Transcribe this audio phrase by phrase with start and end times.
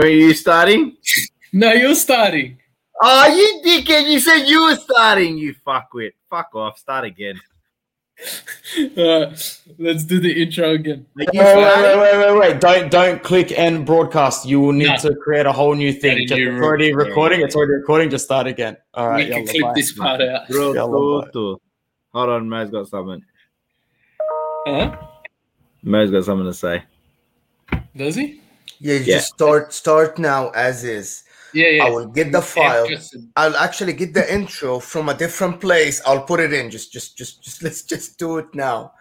[0.00, 0.96] Were you starting?
[1.52, 2.56] No, you're starting.
[3.02, 4.08] Oh, you dickhead!
[4.10, 5.36] You said you were starting.
[5.38, 6.12] You fuckwit.
[6.30, 6.78] Fuck off.
[6.78, 7.38] Start again.
[8.96, 9.34] Uh,
[9.78, 11.06] let's do the intro again.
[11.16, 12.60] Wait, wait, wait, wait, wait, wait.
[12.60, 14.44] Don't don't click and broadcast.
[14.46, 14.96] You will need No.
[14.98, 16.16] to create a whole new thing.
[16.28, 17.08] Create a Just, it's already room.
[17.08, 17.40] recording.
[17.40, 18.10] It's already recording.
[18.10, 18.76] Just start again.
[18.94, 19.26] All right.
[19.26, 19.72] we can clip bye.
[19.74, 20.46] this part out.
[20.48, 21.28] Bro, Yeah, cool, bye.
[21.32, 21.62] cool.
[22.12, 23.24] Hold on, Mo's got something.
[24.66, 24.96] Huh?
[25.82, 26.82] Mo's got something to say.
[27.96, 28.40] Does he?
[28.80, 29.16] Yeah, you Yeah.
[29.16, 31.24] just start start now as is.
[31.52, 31.84] Yeah, yeah.
[31.84, 32.86] I will get the file.
[32.88, 36.00] Just- I'll actually get the intro from a different place.
[36.06, 36.70] I'll put it in.
[36.70, 38.92] Just just just just let's just do it now.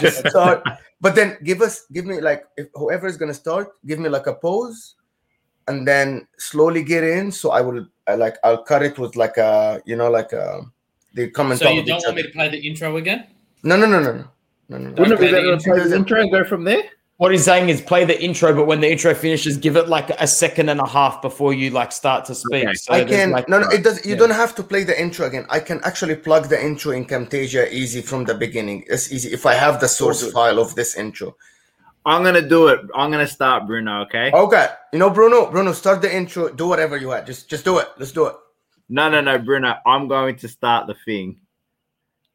[0.00, 0.62] Just start.
[1.00, 4.26] But then give us give me like if whoever is gonna start, give me like
[4.26, 4.94] a pause
[5.68, 7.32] and then slowly get in.
[7.32, 10.60] So I will I like I'll cut it with like a you know like a
[11.14, 13.28] they come and so you don't each want me to play the intro again?
[13.62, 14.24] No no no no no.
[14.68, 14.94] No, no, no.
[14.98, 16.82] Wouldn't it be better to play the intro and go from there?
[17.18, 20.10] What he's saying is play the intro, but when the intro finishes, give it like
[20.10, 22.64] a second and a half before you like start to speak.
[22.64, 22.74] Okay.
[22.74, 24.18] So I can like, no no it does you Yeah.
[24.18, 25.46] don't have to play the intro again.
[25.48, 28.84] I can actually plug the intro in Camtasia easy from the beginning.
[28.88, 30.34] It's easy if I have the source good.
[30.34, 31.34] file of this intro.
[32.04, 32.80] I'm gonna do it.
[32.94, 34.02] I'm gonna start, Bruno.
[34.02, 34.30] Okay?
[34.32, 34.66] Okay.
[34.92, 37.26] You know Bruno, Bruno start the intro, do whatever you want.
[37.26, 37.88] Just just do it.
[37.96, 38.36] Let's do it.
[38.90, 39.74] No, no, no, Bruno.
[39.86, 41.38] I'm going to start the thing.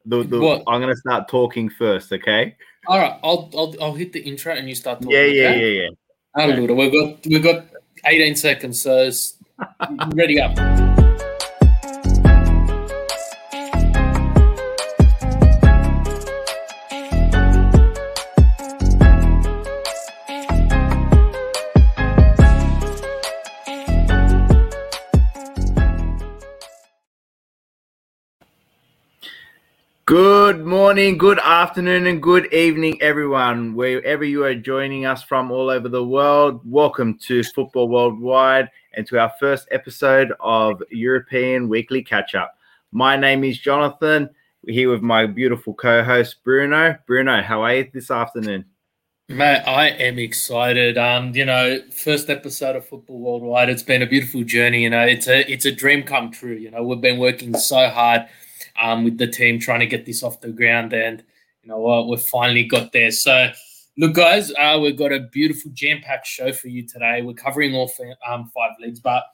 [0.06, 0.64] The, the, What?
[0.66, 2.12] I'm gonna start talking first.
[2.12, 2.56] Okay?
[2.86, 5.16] All right, I'll, I'll I'll hit the intro and you start talking.
[5.16, 5.76] Yeah, yeah, okay?
[5.76, 6.54] yeah, yeah.
[6.56, 7.66] Allora, we've got we've got
[8.04, 9.08] 18 seconds, so
[10.14, 11.01] ready up.
[30.92, 33.74] Morning, good afternoon, and good evening, everyone.
[33.74, 39.06] Wherever you are joining us from all over the world, welcome to Football Worldwide and
[39.06, 42.58] to our first episode of European Weekly Catch Up.
[42.90, 44.28] My name is Jonathan,
[44.66, 46.98] We're here with my beautiful co host, Bruno.
[47.06, 48.66] Bruno, how are you this afternoon?
[49.30, 50.98] Mate, I am excited.
[50.98, 53.70] Um, you know, first episode of Football Worldwide.
[53.70, 54.82] It's been a beautiful journey.
[54.82, 56.52] You know, it's a it's a dream come true.
[56.52, 58.26] You know, we've been working so hard
[58.80, 61.22] um, with the team trying to get this off the ground, and
[61.62, 63.10] you know what, we've finally got there.
[63.10, 63.50] So,
[63.98, 67.22] look, guys, uh, we've got a beautiful jam packed show for you today.
[67.22, 67.90] We're covering all
[68.26, 69.24] um, five leagues, but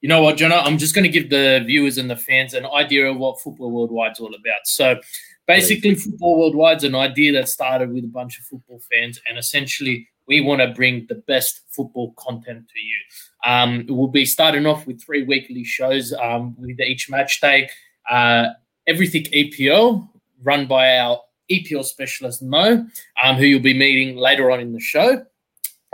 [0.00, 0.56] you know what, Jonah?
[0.56, 3.72] I'm just going to give the viewers and the fans an idea of what Football
[3.72, 4.60] Worldwide's all about.
[4.64, 5.00] So,
[5.46, 10.08] basically, Football Worldwide's an idea that started with a bunch of football fans, and essentially,
[10.28, 12.96] we want to bring the best football content to you.
[13.44, 17.70] Um, we'll be starting off with three weekly shows um, with each match day.
[18.08, 18.48] Uh,
[18.88, 20.08] everything EPL,
[20.42, 22.86] run by our EPL specialist Mo,
[23.22, 25.24] um, who you'll be meeting later on in the show.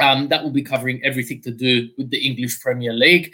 [0.03, 3.32] Um, that will be covering everything to do with the English Premier League.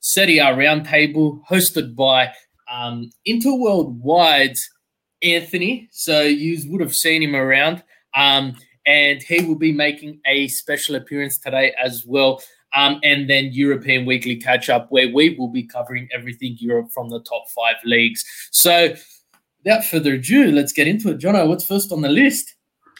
[0.00, 2.32] Serie A Roundtable, hosted by
[2.70, 4.68] um, Interworldwide's
[5.22, 5.88] Anthony.
[5.92, 7.82] So you would have seen him around.
[8.14, 12.42] Um, and he will be making a special appearance today as well.
[12.74, 17.08] Um, and then European Weekly Catch Up, where we will be covering everything Europe from
[17.10, 18.24] the top five leagues.
[18.50, 18.94] So
[19.62, 21.18] without further ado, let's get into it.
[21.18, 22.54] Jono, what's first on the list?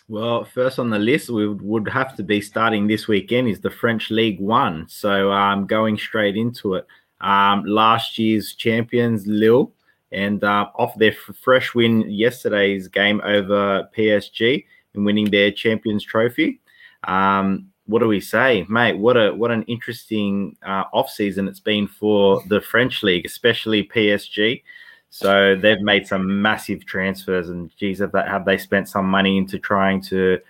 [0.09, 3.71] Well, first on the list, we would- have to be starting this weekend is the
[3.71, 4.87] French League One.
[4.89, 6.87] So, um, going straight into it,
[7.21, 9.73] um, last year's champions Lille,
[10.11, 16.05] and uh, off their f- fresh win yesterday's game over PSG and winning their Champions
[16.05, 16.61] Trophy.
[17.05, 18.97] Um, what do we say, mate?
[18.97, 23.85] What a what an interesting uh, off season it's been for the French league, especially
[23.85, 24.63] PSG.
[25.11, 29.37] So they've made some massive transfers, and geez, have they, have they spent some money
[29.37, 30.41] into trying to,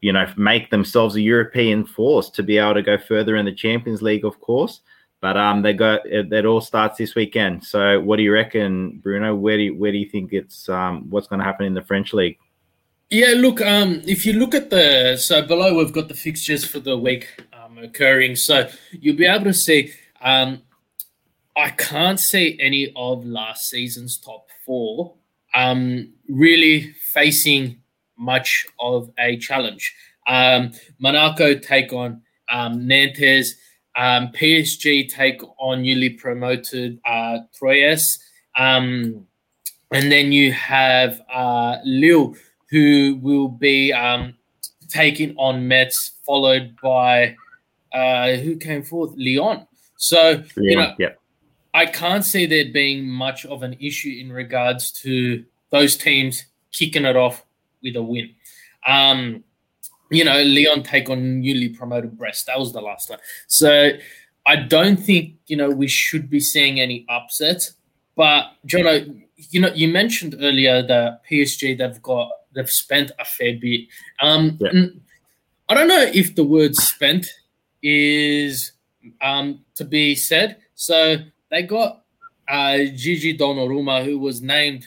[0.00, 3.52] you know, make themselves a European force to be able to go further in the
[3.52, 4.80] Champions League, of course.
[5.20, 7.64] But um, they it, it all starts this weekend.
[7.64, 9.34] So what do you reckon, Bruno?
[9.34, 11.82] Where do you, where do you think it's um, what's going to happen in the
[11.82, 12.38] French league?
[13.10, 16.78] Yeah, look, um, if you look at the so below, we've got the fixtures for
[16.78, 18.36] the week um, occurring.
[18.36, 19.92] So you'll be able to see.
[20.20, 20.60] Um,
[21.56, 25.14] I can't see any of last season's top four
[25.54, 27.80] um, really facing
[28.18, 29.94] much of a challenge.
[30.26, 32.20] Um, Monaco take on
[32.50, 33.54] um, Nantes.
[33.96, 38.18] Um, PSG take on newly promoted uh, Troyes.
[38.54, 39.26] Um,
[39.90, 42.36] and then you have uh, Lille,
[42.70, 44.34] who will be um,
[44.88, 47.36] taking on Metz, followed by
[47.92, 49.12] uh, who came forth?
[49.16, 49.66] Lyon.
[49.96, 51.10] So, you know, yeah,
[51.74, 57.04] I can't see there being much of an issue in regards to those teams kicking
[57.04, 57.44] it off
[57.82, 58.30] with a win.
[58.86, 59.44] Um,
[60.10, 62.46] you know, Lyon take on newly promoted Brest.
[62.46, 63.18] That was the last one.
[63.46, 63.90] So
[64.46, 67.74] I don't think you know we should be seeing any upsets.
[68.16, 73.54] But Jono, you know, you mentioned earlier that PSG they've got they've spent a fair
[73.60, 73.88] bit.
[74.20, 74.86] Um, Yeah.
[75.70, 77.26] I don't know if the word "spent"
[77.82, 78.72] is
[79.20, 80.56] um, to be said.
[80.74, 81.16] So
[81.50, 82.04] they got
[82.48, 84.86] uh, Gigi Donnarumma, who was named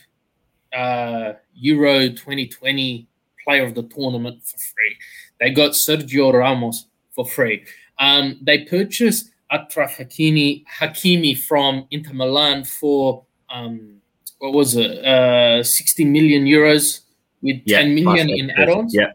[0.74, 3.08] uh, Euro 2020
[3.44, 4.96] Player of the Tournament for free.
[5.40, 7.66] They got Sergio Ramos for free.
[8.00, 14.02] Um, they purchased Achraf Hakimi, Hakimi from Inter Milan for um,
[14.40, 17.02] what was it, uh, 60 million euros
[17.42, 18.94] with 10 million in add-ons.
[18.94, 19.14] Yeah,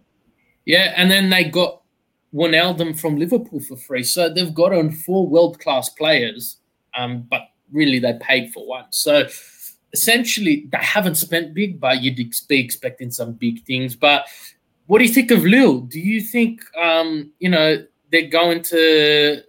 [0.64, 1.82] Yeah, and then they got
[2.34, 4.02] Wijnaldum from Liverpool for free.
[4.02, 6.58] So they've got on four world class players,
[6.96, 7.42] um, but
[7.72, 8.86] really they paid for one.
[8.90, 9.26] So
[9.92, 13.96] essentially they haven't spent big, but you'd be expecting some big things.
[13.96, 14.26] But
[14.86, 15.80] what do you think of Lille?
[15.80, 19.42] Do you think um, you know they're going to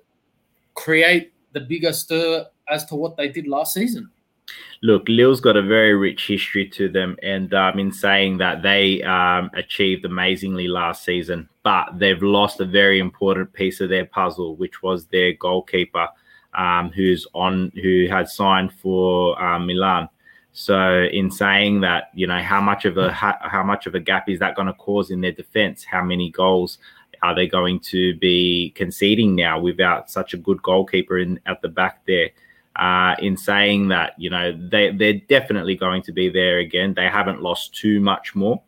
[0.73, 4.09] create the bigger stir as to what they did last season?
[4.81, 9.01] Look, Lille's got a very rich history to them, and um, in saying that they
[9.03, 14.55] um, achieved amazingly last season, but they've lost a very important piece of their puzzle,
[14.55, 16.07] which was their goalkeeper,
[16.53, 20.09] um, who's on, who had signed for uh, Milan.
[20.53, 23.99] So, in saying that, you know, how much of a how, how much of a
[23.99, 25.83] gap is that going to cause in their defense?
[25.83, 26.79] How many goals
[27.21, 31.67] are they going to be conceding now without such a good goalkeeper in at the
[31.67, 32.29] back there?
[32.77, 36.93] Uh, in saying that you know they they're definitely going to be there again.
[36.93, 38.61] They haven't lost too much more,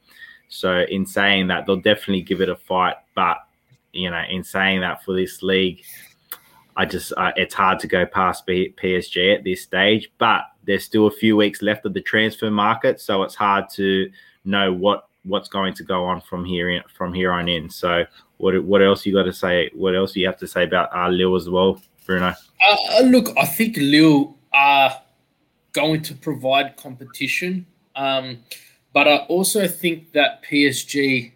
[0.47, 2.95] so in saying that they'll definitely give it a fight.
[3.15, 3.37] But
[3.93, 5.83] you know, in saying that for this league,
[6.75, 10.11] I just uh, it's hard to go past P- PSG at this stage.
[10.17, 14.09] But there's still a few weeks left of the transfer market, so it's hard to
[14.43, 17.69] know what what's going to go on from here in, from here on in.
[17.69, 18.05] So
[18.37, 19.69] what what else you got to say?
[19.75, 21.79] What else you have to say about uh, as well,
[22.09, 22.33] Bruno?
[22.67, 24.99] Uh, look, I think Lille are
[25.73, 28.39] going to provide competition, um,
[28.93, 31.31] but I also think that PSG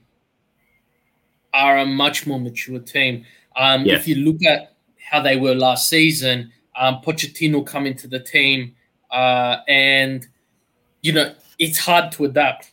[1.53, 3.23] are a much more mature team.
[3.55, 3.99] Um, Yes.
[4.01, 8.73] If you look at how they were last season, um, Pochettino come into the team,
[9.11, 10.25] uh, and
[11.03, 12.71] you know it's hard to adapt.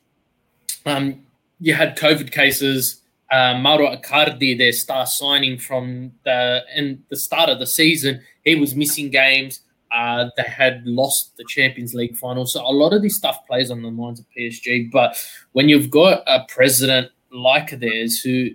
[0.87, 1.27] Um,
[1.61, 3.00] you had COVID cases.
[3.31, 8.57] Uh, Mauro Icardi, their star signing from the in the start of the season, he
[8.57, 9.61] was missing games.
[9.93, 13.71] Uh, they had lost the Champions League final, so a lot of this stuff plays
[13.71, 14.91] on the minds of PSG.
[14.91, 15.17] But
[15.53, 18.51] when you've got a president like theirs who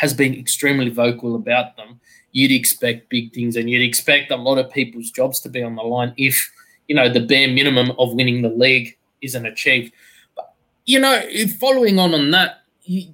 [0.00, 2.00] has been extremely vocal about them,
[2.32, 5.76] you'd expect big things, and you'd expect a lot of people's jobs to be on
[5.76, 6.50] the line if
[6.88, 9.92] you know the bare minimum of winning the league isn't achieved.
[10.36, 10.54] But
[10.86, 11.22] you know,
[11.58, 13.12] following on on that, you,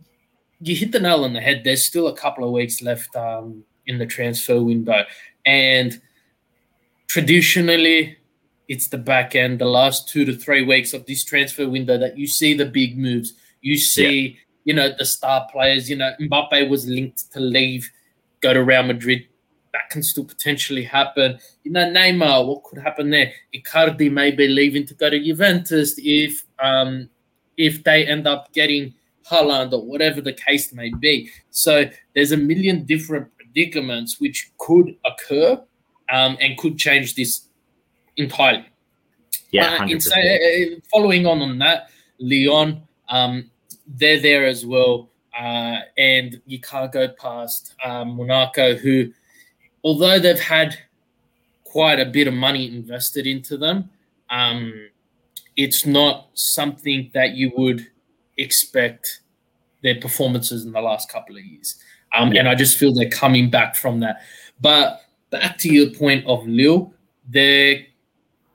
[0.60, 1.62] you hit the nail on the head.
[1.64, 5.04] There's still a couple of weeks left um, in the transfer window,
[5.44, 6.00] and
[7.08, 8.16] traditionally,
[8.68, 12.18] it's the back end, the last two to three weeks of this transfer window that
[12.18, 13.34] you see the big moves.
[13.60, 15.88] You see, you know, the star players.
[15.88, 17.90] You know, Mbappe was linked to leave,
[18.40, 19.26] go to Real Madrid.
[19.72, 21.38] That can still potentially happen.
[21.62, 23.32] You know, Neymar, what could happen there?
[23.54, 27.10] Icardi may be leaving to go to Juventus if um,
[27.56, 28.94] if they end up getting
[29.30, 31.30] Haaland or whatever the case may be.
[31.50, 35.60] So there's a million different predicaments which could occur
[36.10, 37.48] um, and could change this
[38.16, 38.66] entirely.
[39.50, 43.50] Yeah, Uh, hundred uh, following on on that, Lyon, um,
[43.86, 49.12] they're there as well, uh, and you can't go past um, Monaco, who,
[49.84, 50.76] although they've had
[51.64, 53.90] quite a bit of money invested into them,
[54.30, 54.72] um,
[55.56, 57.86] it's not something that you would
[58.38, 59.20] expect
[59.82, 61.76] their performances in the last couple of years.
[62.14, 64.22] Um, And I just feel they're coming back from that.
[64.60, 66.92] But back to your point of Lille,
[67.28, 67.84] they're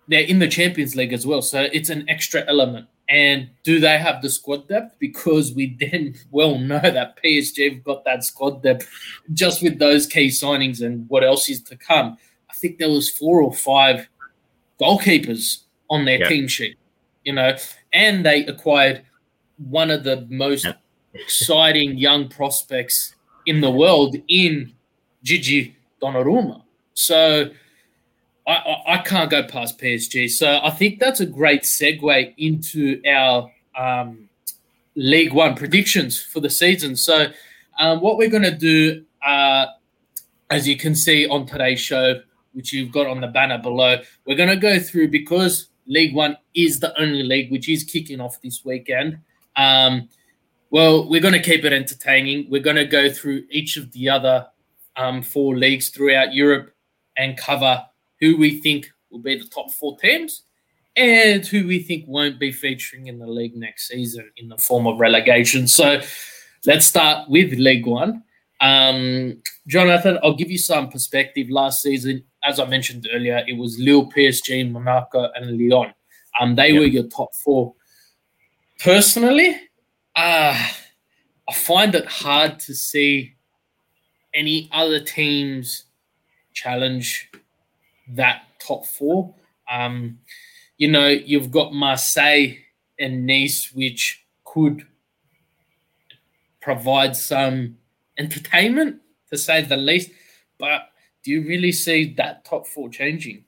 [0.07, 2.87] they're in the Champions League as well, so it's an extra element.
[3.07, 4.95] And do they have the squad depth?
[4.99, 8.89] Because we then well know that PSG have got that squad depth
[9.33, 12.17] just with those key signings and what else is to come.
[12.49, 14.07] I think there was four or five
[14.79, 16.27] goalkeepers on their Yeah.
[16.29, 16.77] team sheet,
[17.23, 17.55] you know,
[17.93, 19.03] and they acquired
[19.69, 20.67] one of the most
[21.13, 23.15] exciting young prospects
[23.45, 24.73] in the world in
[25.23, 26.63] Gigi Donnarumma.
[26.93, 27.49] So
[28.47, 30.29] I, I, I can't go past PSG.
[30.29, 34.29] So I think that's a great segue into our um,
[34.95, 36.95] League One predictions for the season.
[36.95, 37.27] So
[37.79, 39.67] um, what we're going to do, uh,
[40.49, 42.21] as you can see on today's show,
[42.53, 46.37] which you've got on the banner below, we're going to go through because League One
[46.53, 49.19] is the only league which is kicking off this weekend.
[49.55, 50.09] Um,
[50.69, 52.47] well, we're going to keep it entertaining.
[52.49, 54.47] We're going to go through each of the other
[54.95, 56.73] um, four leagues throughout Europe
[57.17, 57.83] and cover
[58.19, 60.43] who we think will be the top four teams
[60.95, 64.87] and who we think won't be featuring in the league next season in the form
[64.87, 65.67] of relegation.
[65.67, 66.01] So
[66.65, 68.23] let's start with League One.
[68.59, 71.49] Um, Jonathan, I'll give you some perspective.
[71.49, 75.93] Last season, as I mentioned earlier, it was Lille, PSG, Monaco, and Lyon.
[76.39, 76.79] Um, they yep.
[76.79, 77.73] were your top four.
[78.83, 79.55] Personally,
[80.15, 80.57] uh,
[81.47, 83.35] I find it hard to see
[84.33, 85.83] any other teams
[86.53, 87.29] challenge
[88.07, 89.35] that top four.
[89.69, 90.17] Um,
[90.77, 92.55] you know, you've got Marseille
[92.97, 94.87] and Nice, which could
[96.59, 97.77] provide some
[98.17, 100.09] entertainment, to say the least.
[100.57, 100.89] But
[101.23, 103.45] do you really see that top four changing?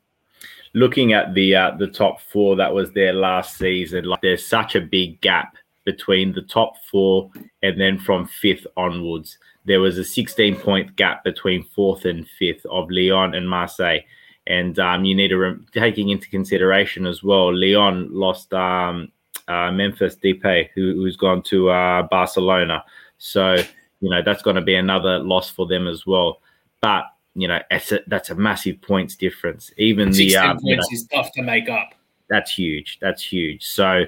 [0.73, 4.75] Looking at the uh, the top four that was there last season, like there's such
[4.75, 7.29] a big gap between the top four
[7.61, 9.37] and then from fifth onwards.
[9.65, 13.99] There was a 16 point gap between fourth and fifth of Lyon and Marseille.
[14.47, 17.53] And um, you need to taking into consideration as well.
[17.53, 19.11] Lyon lost um,
[19.47, 22.83] uh, Memphis Depay, who, who's gone to uh, Barcelona.
[23.17, 23.55] So
[24.01, 26.41] you know that's going to be another loss for them as well.
[26.81, 29.71] But you know a, that's a massive points difference.
[29.77, 31.93] Even the um, points you know, is tough to make up.
[32.29, 32.99] That's huge.
[33.01, 33.65] That's huge.
[33.65, 34.05] So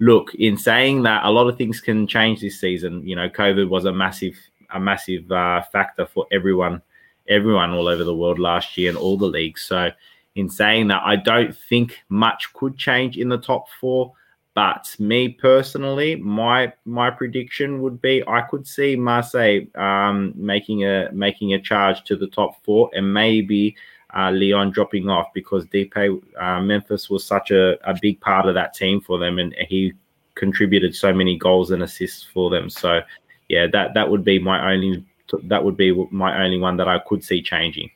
[0.00, 3.06] look, in saying that, a lot of things can change this season.
[3.06, 4.36] You know, COVID was a massive
[4.72, 6.82] a massive uh, factor for everyone
[7.28, 9.62] everyone all over the world last year and all the leagues.
[9.62, 9.90] So,
[10.34, 14.12] in saying that, I don't think much could change in the top four.
[14.54, 21.10] But me personally, my my prediction would be I could see Marseille um, making a
[21.12, 23.74] making a charge to the top four, and maybe
[24.14, 28.54] uh, Lyon dropping off because Depay uh, Memphis was such a, a big part of
[28.54, 29.92] that team for them, and he
[30.36, 32.70] contributed so many goals and assists for them.
[32.70, 33.00] So,
[33.48, 35.04] yeah, that that would be my only
[35.44, 37.90] that would be my only one that I could see changing.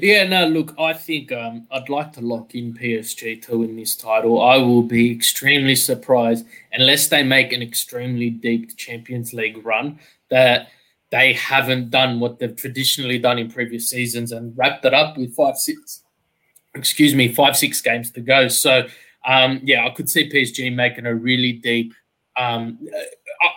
[0.00, 3.96] Yeah, no, look, I think um, I'd like to lock in PSG to win this
[3.96, 4.42] title.
[4.42, 9.98] I will be extremely surprised unless they make an extremely deep Champions League run
[10.30, 10.68] that
[11.10, 15.34] they haven't done what they've traditionally done in previous seasons and wrapped it up with
[15.34, 16.02] five, six,
[16.74, 18.48] excuse me, five, six games to go.
[18.48, 18.86] So,
[19.26, 21.94] um, yeah, I could see PSG making a really deep.
[22.36, 22.78] Um,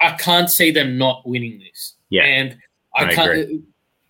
[0.01, 1.95] I, I can't see them not winning this.
[2.09, 2.23] Yeah.
[2.23, 2.57] And
[2.95, 3.31] I, I can't.
[3.31, 3.63] Agree.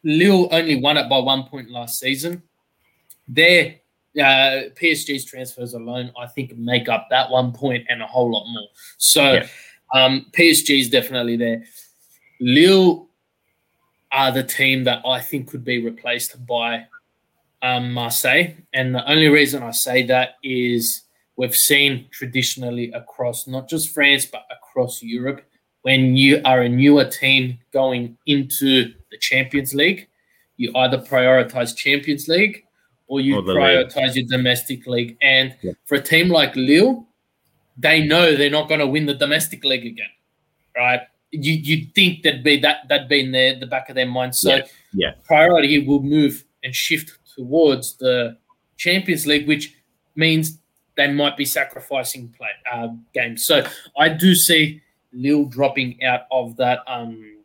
[0.04, 2.44] Lille only won it by one point last season.
[3.28, 3.76] Their
[4.18, 8.46] uh, PSG's transfers alone, I think, make up that one point and a whole lot
[8.48, 8.68] more.
[8.98, 9.48] So yeah.
[9.94, 11.64] um, PSG is definitely there.
[12.40, 13.08] Lille
[14.12, 16.88] are the team that I think could be replaced by
[17.62, 18.56] um, Marseille.
[18.74, 21.04] And the only reason I say that is
[21.38, 25.42] we've seen traditionally across not just France, but across Europe,
[25.84, 30.08] when you are a newer team going into the Champions League,
[30.58, 32.64] you either prioritize Champions League
[33.08, 34.30] or you or prioritize league.
[34.30, 35.18] your domestic league.
[35.22, 35.74] And yeah.
[35.86, 37.08] for a team like Lille,
[37.78, 40.10] they know they're not going to win the domestic league again,
[40.78, 41.02] right?
[41.32, 44.36] You you think that be that that be in their the back of their mind.
[44.36, 44.66] So yeah.
[44.94, 45.12] yeah.
[45.24, 48.38] priority will move and shift towards the
[48.78, 49.74] Champions League, which
[50.16, 50.58] means
[50.98, 53.46] they might be sacrificing play uh, games.
[53.46, 53.66] So
[53.98, 54.82] I do see
[55.14, 57.38] Lille dropping out of that um,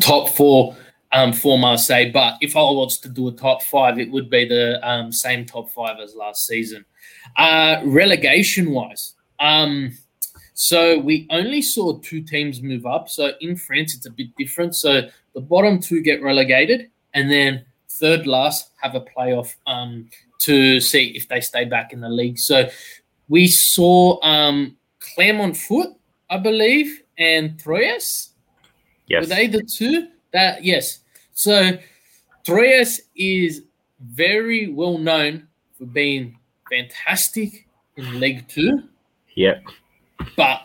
[0.00, 0.76] top four
[1.12, 2.10] um, for Marseille.
[2.12, 5.44] But if I was to do a top five, it would be the um, same
[5.44, 6.84] top five as last season.
[7.36, 9.92] Uh, relegation wise, um,
[10.54, 13.08] so we only saw two teams move up.
[13.08, 14.74] So in France, it's a bit different.
[14.74, 20.08] So the bottom two get relegated, and then third last have a playoff um,
[20.40, 22.38] to see if they stay back in the league.
[22.38, 22.68] So
[23.28, 25.90] we saw um, Clermont Foot
[26.32, 28.30] I believe, and Troyes.
[29.06, 29.24] Yes.
[29.24, 30.08] Were they the two?
[30.32, 31.00] That yes.
[31.34, 31.72] So
[32.46, 33.64] Troyes is
[34.00, 35.46] very well known
[35.76, 36.38] for being
[36.70, 38.84] fantastic in League Two.
[39.34, 39.62] Yep.
[40.34, 40.62] But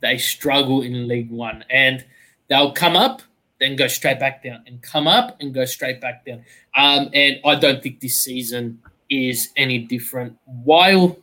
[0.00, 1.64] they struggle in League One.
[1.70, 2.04] And
[2.48, 3.22] they'll come up,
[3.60, 6.44] then go straight back down, and come up and go straight back down.
[6.76, 10.36] Um, and I don't think this season is any different.
[10.46, 11.16] While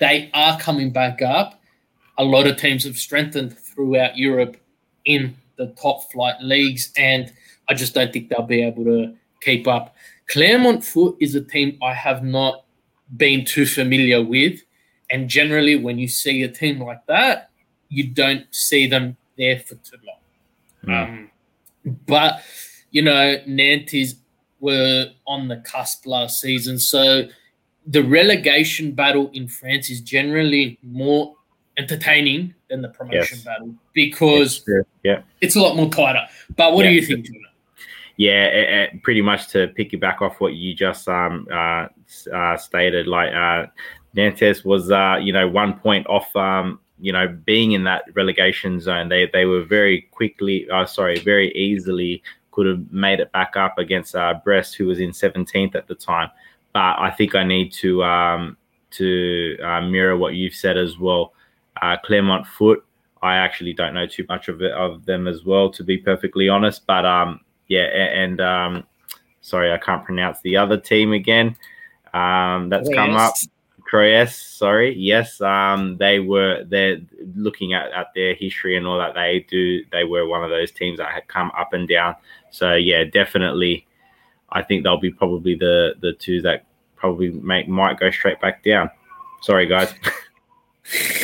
[0.00, 1.57] they are coming back up,
[2.18, 4.56] a lot of teams have strengthened throughout Europe
[5.04, 7.32] in the top flight leagues, and
[7.68, 9.96] I just don't think they'll be able to keep up.
[10.28, 12.64] Clermont Foot is a team I have not
[13.16, 14.60] been too familiar with,
[15.10, 17.50] and generally, when you see a team like that,
[17.88, 20.18] you don't see them there for too long.
[20.84, 21.08] Mm.
[21.08, 21.30] Um,
[22.06, 22.42] but
[22.90, 24.16] you know, Nantes
[24.60, 27.28] were on the cusp last season, so
[27.86, 31.34] the relegation battle in France is generally more
[31.78, 33.44] entertaining than the promotion yes.
[33.44, 34.64] battle because
[35.04, 35.22] yeah.
[35.40, 36.26] it's a lot more tighter.
[36.56, 36.90] But what yeah.
[36.90, 37.38] do you think, Jonah?
[38.18, 41.86] yeah, it, it, pretty much to pick you back off what you just um, uh,
[42.34, 43.66] uh, stated, like uh,
[44.14, 48.80] Nantes was, uh, you know, one point off, um, you know, being in that relegation
[48.80, 49.08] zone.
[49.08, 53.78] They they were very quickly, uh, sorry, very easily could have made it back up
[53.78, 56.28] against uh, Brest, who was in 17th at the time.
[56.72, 58.56] But I think I need to um,
[58.92, 61.34] to uh, mirror what you've said as well.
[61.82, 62.84] Uh, Clermont Foot,
[63.22, 66.48] I actually don't know too much of it of them as well, to be perfectly
[66.48, 66.86] honest.
[66.86, 68.84] But um, yeah, and um,
[69.40, 71.56] sorry, I can't pronounce the other team again.
[72.14, 73.34] Um, that's come up.
[73.90, 76.64] Croyes, sorry, yes, um, they were.
[76.64, 76.98] They're
[77.34, 79.14] looking at, at their history and all that.
[79.14, 79.82] They do.
[79.90, 82.14] They were one of those teams that had come up and down.
[82.50, 83.86] So yeah, definitely,
[84.50, 86.66] I think they'll be probably the the two that
[86.96, 88.90] probably make might go straight back down.
[89.40, 89.94] Sorry, guys.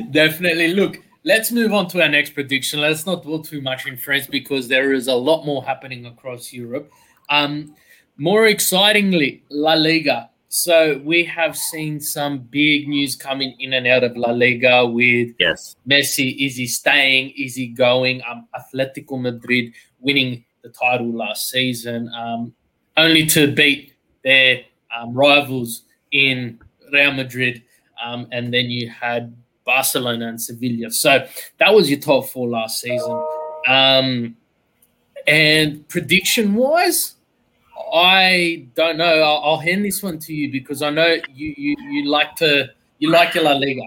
[0.10, 0.74] definitely.
[0.74, 2.80] Look, let's move on to our next prediction.
[2.80, 6.52] Let's not dwell too much in France because there is a lot more happening across
[6.52, 6.90] Europe.
[7.28, 7.74] Um,
[8.16, 10.30] more excitingly, La Liga.
[10.48, 15.30] So we have seen some big news coming in and out of La Liga with
[15.38, 15.76] yes.
[15.88, 16.44] Messi.
[16.44, 17.32] Is he staying?
[17.38, 18.20] Is he going?
[18.30, 22.52] Um, Atletico Madrid winning the title last season, um,
[22.98, 23.94] only to beat
[24.24, 24.60] their
[24.94, 26.60] um, rivals in
[26.92, 27.62] Real Madrid.
[28.04, 29.34] Um, and then you had
[29.64, 30.90] Barcelona and Sevilla.
[30.90, 31.26] So
[31.58, 33.24] that was your top four last season.
[33.68, 34.36] Um,
[35.26, 37.14] and prediction wise,
[37.92, 39.04] I don't know.
[39.04, 42.70] I'll, I'll, hand this one to you because I know you you, you like to
[42.98, 43.82] you like your La Liga.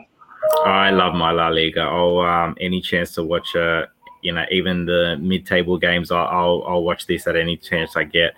[0.66, 1.88] I love my La Liga.
[1.90, 3.86] Oh, um, any chance to watch, uh,
[4.22, 8.04] you know, even the mid-table games, I'll, I'll, I'll watch this at any chance I
[8.04, 8.34] get.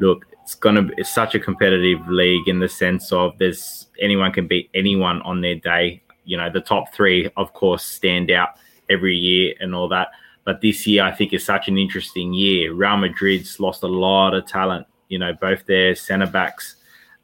[0.00, 4.32] Look, it's gonna be it's such a competitive league in the sense of there's anyone
[4.32, 8.50] can beat anyone on their day you know the top three, of course, stand out
[8.88, 10.08] every year and all that.
[10.44, 12.72] But this year, I think is such an interesting year.
[12.72, 14.86] Real Madrid's lost a lot of talent.
[15.08, 16.76] You know, both their centre backs,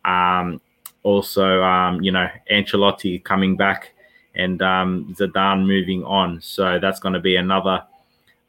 [0.05, 0.61] um,
[1.05, 3.93] also um, you know Ancelotti coming back,
[4.35, 6.41] and um, Zidane moving on.
[6.41, 7.85] So that's going to be another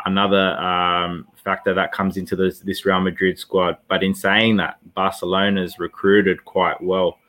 [0.06, 3.78] another um, factor that comes into this, this Real Madrid squad.
[3.88, 7.20] But in saying that, Barcelona's recruited quite well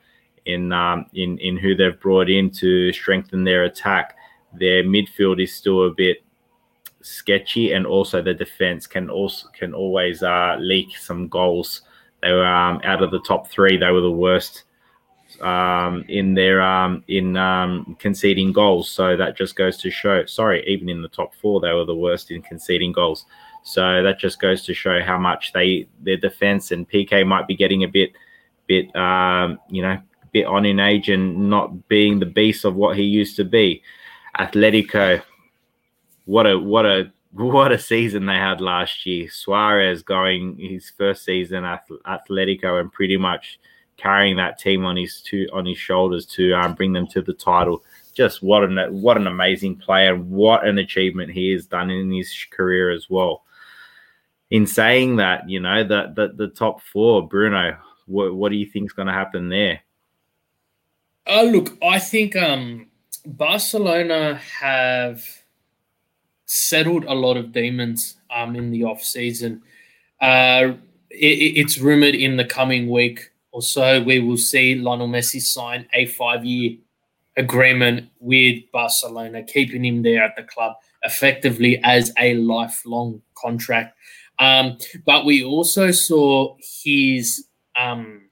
[0.49, 4.17] in um, in in who they've brought in to strengthen their attack.
[4.59, 6.25] Their midfield is still a bit
[7.03, 11.83] sketchy, and also the defense can also can always uh, leak some goals.
[12.23, 14.65] They were um, out of the top three; they were the worst
[15.43, 18.91] um, in their um, in um, conceding goals.
[18.91, 20.25] So that just goes to show.
[20.25, 23.27] Sorry, even in the top four, they were the worst in conceding goals.
[23.65, 27.55] So that just goes to show how much they their defense and Piqué might be
[27.55, 28.13] getting a bit
[28.67, 29.99] bit um, you know
[30.33, 33.83] bit on in age and not being the beast of what he used to be.
[34.39, 35.23] Atletico,
[36.25, 39.29] what a what a what a season they had last year.
[39.31, 43.59] Suarez going his first season at Atletico and pretty much
[43.97, 47.35] carrying that team on his two on his shoulders to um, bring them to the
[47.35, 47.85] title.
[48.15, 50.17] Just what an what an amazing player!
[50.17, 53.45] What an achievement he has done in his career as well.
[54.51, 57.77] In saying that, you know the the, the top four, Bruno.
[58.07, 59.81] What what do you think is going to happen there?
[61.29, 62.87] Uh, look, I think um,
[63.27, 65.23] Barcelona have
[66.47, 69.63] settled a lot of demons um, in the off season.
[70.21, 70.73] Uh,
[71.11, 75.87] it, it's rumored in the coming week or so we will see Lionel Messi sign
[75.93, 76.77] a five-year
[77.37, 83.97] agreement with Barcelona, keeping him there at the club effectively as a lifelong contract.
[84.39, 88.29] Um, but we also saw his um,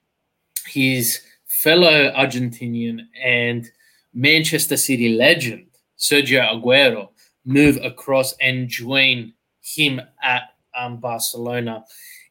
[0.66, 1.20] his
[1.66, 3.68] fellow Argentinian and
[4.14, 5.66] Manchester City legend
[5.98, 7.08] Sergio Aguero
[7.44, 10.42] move across and join him at
[10.78, 11.84] um, Barcelona.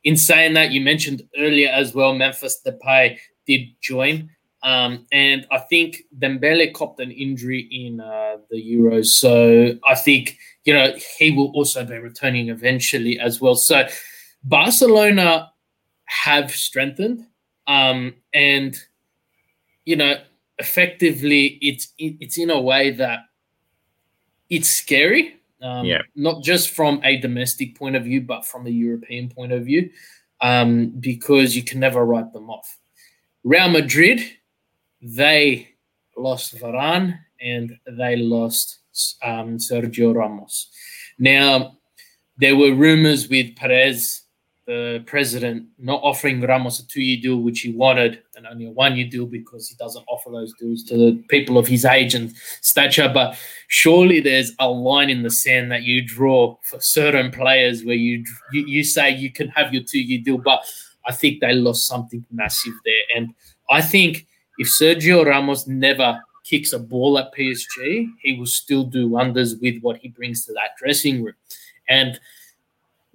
[0.06, 4.30] In saying that, you mentioned earlier as well, Memphis Depay did join.
[4.64, 9.08] Um, and I think Dembele copped an injury in uh, the Euros.
[9.08, 13.56] So I think, you know, he will also be returning eventually as well.
[13.56, 13.86] So
[14.46, 15.52] Barcelona
[16.06, 17.26] have strengthened.
[17.68, 18.80] Um, and
[19.86, 20.16] you know,
[20.58, 23.20] effectively, it's it's in a way that
[24.50, 25.38] it's scary.
[25.62, 26.02] Um, yeah.
[26.16, 29.90] Not just from a domestic point of view, but from a European point of view,
[30.42, 32.78] um, because you can never write them off.
[33.44, 34.22] Real Madrid,
[35.02, 35.70] they
[36.18, 38.80] lost Varane and they lost
[39.24, 40.70] um, Sergio Ramos.
[41.18, 41.78] Now,
[42.38, 44.25] there were rumors with Perez
[44.68, 49.08] the president not offering Ramos a two-year deal, which he wanted, and only a one-year
[49.08, 53.10] deal because he doesn't offer those deals to the people of his age and stature.
[53.14, 57.96] But surely there's a line in the sand that you draw for certain players where
[57.96, 58.24] you
[58.54, 60.66] you, you say you can have your two year deal, but
[61.06, 63.04] I think they lost something massive there.
[63.16, 63.34] And
[63.70, 64.26] I think
[64.58, 69.80] if Sergio Ramos never kicks a ball at PSG, he will still do wonders with
[69.82, 71.36] what he brings to that dressing room.
[71.90, 72.20] And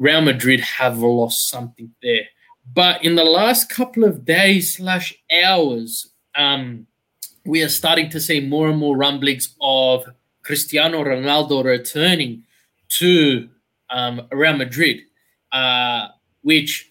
[0.01, 2.25] Real Madrid have lost something there.
[2.73, 6.87] But in the last couple of days slash hours, um,
[7.45, 10.07] we are starting to see more and more rumblings of
[10.43, 12.45] Cristiano Ronaldo returning
[12.99, 13.51] to
[13.91, 15.01] um, Real Madrid,
[15.53, 16.09] uh,
[16.41, 16.91] which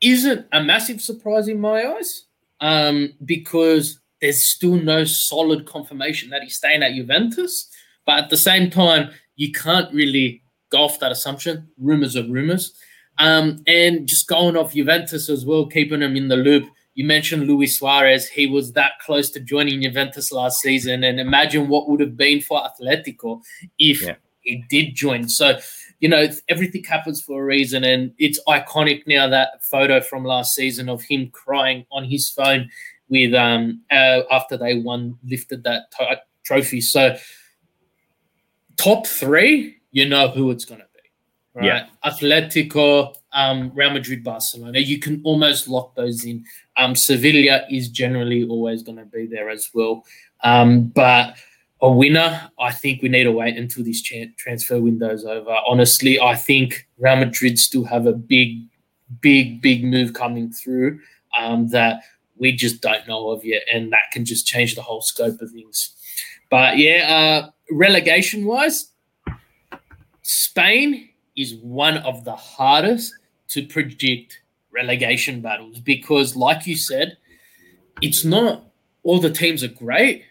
[0.00, 2.24] isn't a massive surprise in my eyes
[2.60, 7.70] um, because there's still no solid confirmation that he's staying at Juventus.
[8.04, 11.68] But at the same time, you can't really go off that assumption.
[11.78, 12.74] Rumors are rumors.
[13.18, 16.64] Um, and just going off Juventus as well, keeping them in the loop.
[16.94, 18.28] You mentioned Luis Suarez.
[18.28, 21.04] He was that close to joining Juventus last season.
[21.04, 23.42] And imagine what would have been for Atletico
[23.78, 24.14] if yeah.
[24.40, 25.28] he did join.
[25.28, 25.58] So,
[26.00, 27.84] you know, everything happens for a reason.
[27.84, 32.70] And it's iconic now that photo from last season of him crying on his phone
[33.10, 36.06] with um uh, after they won, lifted that t-
[36.44, 36.80] trophy.
[36.80, 37.16] So,
[38.76, 41.00] top three, you know who it's going to be.
[41.54, 41.66] right?
[41.66, 41.86] Yeah.
[42.04, 44.78] Atletico, um, Real Madrid, Barcelona.
[44.78, 46.44] You can almost lock those in.
[46.76, 50.04] Um, Sevilla is generally always going to be there as well.
[50.42, 51.36] Um, but
[51.82, 55.56] a winner, I think we need to wait until this transfer window is over.
[55.66, 58.66] Honestly, I think Real Madrid still have a big,
[59.20, 61.00] big, big move coming through
[61.38, 62.02] um, that
[62.36, 65.50] we just don't know of yet, and that can just change the whole scope of
[65.50, 65.94] things.
[66.50, 68.89] But yeah, uh, relegation wise,
[70.30, 73.12] Spain is one of the hardest
[73.48, 74.40] to predict
[74.70, 77.16] relegation battles because, like you said,
[78.00, 78.62] it's not
[79.02, 80.22] all the teams are great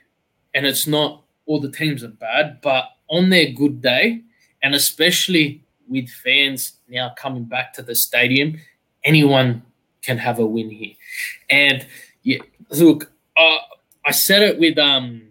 [0.53, 4.21] and it's not all the teams are bad, but on their good day,
[4.63, 8.57] and especially with fans now coming back to the stadium,
[9.03, 9.63] anyone
[10.01, 10.93] can have a win here.
[11.49, 11.85] And
[12.23, 12.37] yeah,
[12.69, 13.57] look, uh,
[14.05, 15.23] I said it with um,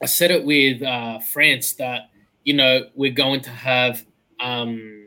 [0.00, 2.09] I said it with uh, France that
[2.50, 4.04] you know we're going to have
[4.40, 5.06] um,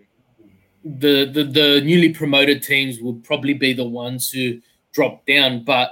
[0.85, 4.61] the, the the newly promoted teams will probably be the ones who
[4.93, 5.65] drop down.
[5.65, 5.91] But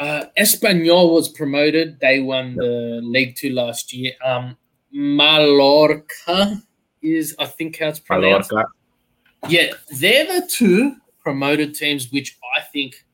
[0.00, 4.10] uh, Espanyol was promoted; they won the League Two last year.
[4.24, 4.56] Um,
[4.90, 6.60] Mallorca
[7.00, 8.50] is, I think, how it's pronounced.
[8.50, 8.72] Mallorca.
[9.48, 13.04] Yeah, they're the two promoted teams which I think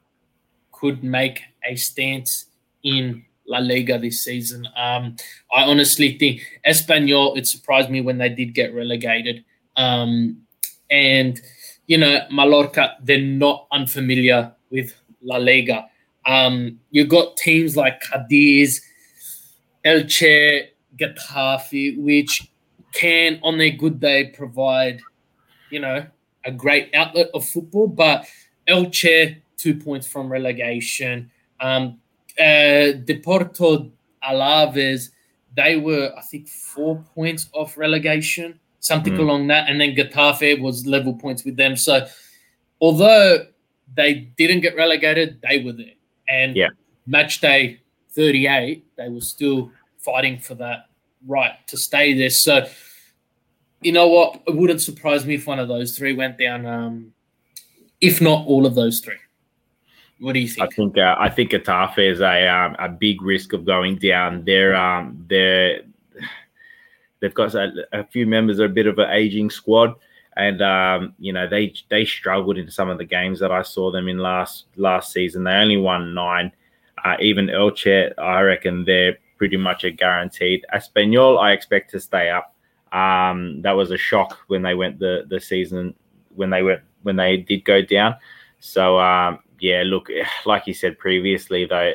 [0.72, 2.46] could make a stance
[2.82, 4.66] in La Liga this season.
[4.76, 5.16] Um,
[5.52, 7.36] I honestly think Espanyol.
[7.36, 9.44] It surprised me when they did get relegated.
[9.76, 10.42] Um,
[10.90, 11.40] and,
[11.86, 15.88] you know, Mallorca, they're not unfamiliar with La Liga.
[16.26, 18.80] Um, you've got teams like Cadiz,
[19.84, 22.50] Elche, Getafe, which
[22.94, 25.00] can, on their good day, provide,
[25.70, 26.06] you know,
[26.44, 27.88] a great outlet of football.
[27.88, 28.26] But
[28.68, 31.30] Elche, two points from relegation.
[31.60, 32.00] Um,
[32.38, 33.90] uh, Deporto
[34.22, 35.10] Alaves,
[35.56, 39.20] they were, I think, four points off relegation something mm.
[39.20, 39.68] along that.
[39.68, 41.76] And then Getafe was level points with them.
[41.76, 42.06] So
[42.80, 43.46] although
[43.96, 45.96] they didn't get relegated, they were there.
[46.28, 46.68] And yeah.
[47.06, 50.86] match day 38, they were still fighting for that
[51.26, 52.30] right to stay there.
[52.30, 52.66] So
[53.80, 54.42] you know what?
[54.46, 56.66] It wouldn't surprise me if one of those three went down.
[56.66, 57.12] Um,
[58.00, 59.16] if not all of those three.
[60.24, 60.72] What do you think?
[60.72, 64.44] I think uh, I think Getafe is a um, a big risk of going down.
[64.44, 65.82] They're um, they're
[67.24, 69.94] They've got a, a few members are a bit of an aging squad,
[70.36, 73.90] and um, you know they they struggled in some of the games that I saw
[73.90, 75.44] them in last last season.
[75.44, 76.52] They only won nine.
[77.02, 80.66] Uh, even Elche, I reckon they're pretty much a guaranteed.
[80.74, 82.54] Espanyol, I expect to stay up.
[82.92, 85.94] Um, that was a shock when they went the the season
[86.34, 88.16] when they went when they did go down.
[88.60, 90.08] So um, yeah, look,
[90.46, 91.94] like you said previously, though,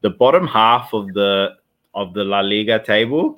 [0.00, 1.56] the bottom half of the
[1.94, 3.36] of the La Liga table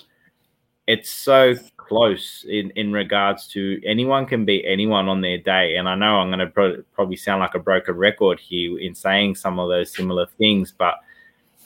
[0.91, 5.89] it's so close in in regards to anyone can beat anyone on their day and
[5.89, 9.35] i know i'm going to pro- probably sound like a broken record here in saying
[9.35, 10.97] some of those similar things but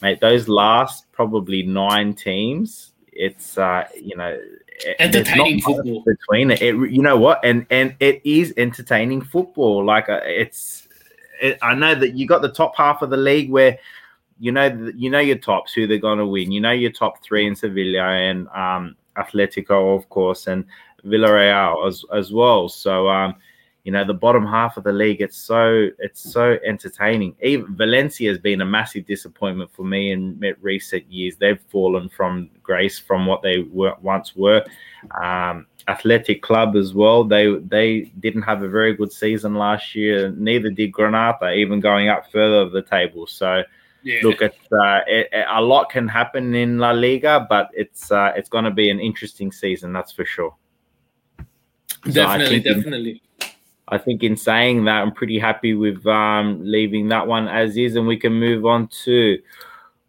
[0.03, 4.39] mate those last probably nine teams it's uh you know
[4.99, 6.61] entertaining football between it.
[6.61, 6.75] it.
[6.91, 10.84] you know what and and it is entertaining football like uh, it's
[11.63, 13.79] i know that you got the top half of the league where
[14.39, 16.51] you know you know your tops who they're going to win.
[16.51, 20.65] You know your top three in sevilla and um Atletico, of course, and
[21.07, 22.69] Villarreal as as well.
[22.69, 23.37] So um,
[23.85, 27.37] you know the bottom half of the league it's so it's so entertaining.
[27.43, 31.37] Even valencia has been a massive disappointment for me in recent years.
[31.37, 34.65] They've fallen from grace from what they were once were.
[35.23, 37.25] Um, athletic club as well.
[37.25, 40.31] They they didn't have a very good season last year.
[40.37, 43.27] Neither did granada even going up further of the table.
[43.27, 43.63] So
[44.03, 44.21] yeah.
[44.23, 48.51] look it's uh, it, a lot can happen in la liga but it's uh, it's
[48.51, 50.55] going to be an interesting season that's for sure.
[52.11, 53.23] Definitely so definitely.
[53.89, 57.97] I think in saying that, I'm pretty happy with um, leaving that one as is,
[57.97, 59.39] and we can move on to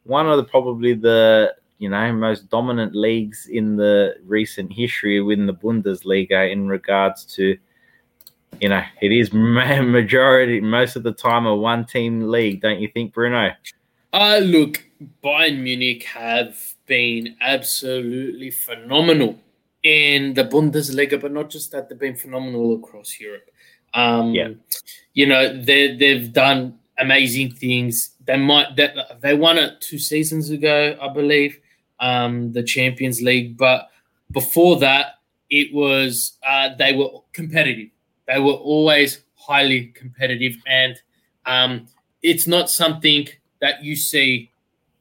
[0.04, 5.46] one of the probably the you know most dominant leagues in the recent history within
[5.46, 7.58] the Bundesliga in regards to
[8.62, 12.88] you know it is majority most of the time a one team league, don't you
[12.88, 13.52] think, Bruno?
[14.14, 14.86] Uh look,
[15.24, 19.40] Bayern Munich have been absolutely phenomenal
[19.84, 23.50] in the Bundesliga, but not just that, they've been phenomenal across Europe.
[23.94, 24.50] Um, yeah.
[25.14, 28.12] You know, they they've done amazing things.
[28.26, 31.60] They might they, they won it two seasons ago, I believe,
[32.00, 33.58] um, the Champions League.
[33.58, 33.90] But
[34.32, 37.90] before that, it was uh, they were competitive.
[38.28, 41.00] They were always highly competitive, and
[41.46, 41.88] um,
[42.24, 43.28] it's not something
[43.62, 44.52] that you see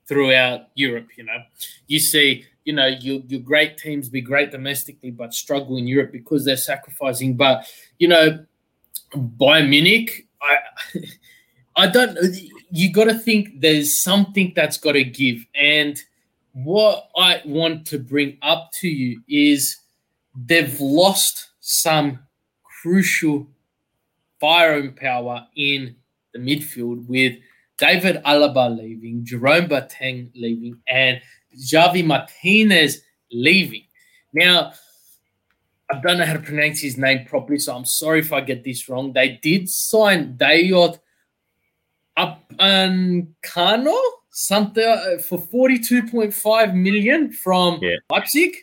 [0.06, 1.08] throughout Europe.
[1.16, 1.42] You know,
[1.86, 6.12] you see, you know, your your great teams be great domestically, but struggle in Europe
[6.12, 7.36] because they're sacrificing.
[7.36, 7.66] But
[7.98, 8.44] you know,
[9.16, 10.56] by Munich, I
[11.76, 12.18] I don't
[12.70, 15.46] you got to think there's something that's got to give.
[15.54, 16.00] And
[16.54, 19.76] what I want to bring up to you is
[20.34, 22.20] they've lost some
[22.82, 23.46] crucial
[24.40, 25.96] firing power in
[26.32, 27.36] the midfield with
[27.78, 31.20] David Alaba leaving, Jerome Boateng leaving, and
[31.58, 33.84] Javi Martinez leaving.
[34.32, 34.72] Now,
[35.90, 38.64] I don't know how to pronounce his name properly, so I'm sorry if I get
[38.64, 39.12] this wrong.
[39.12, 40.98] They did sign Dayot
[42.16, 43.98] Upamecano
[44.36, 47.96] something uh, for 42.5 million from yeah.
[48.10, 48.56] Leipzig,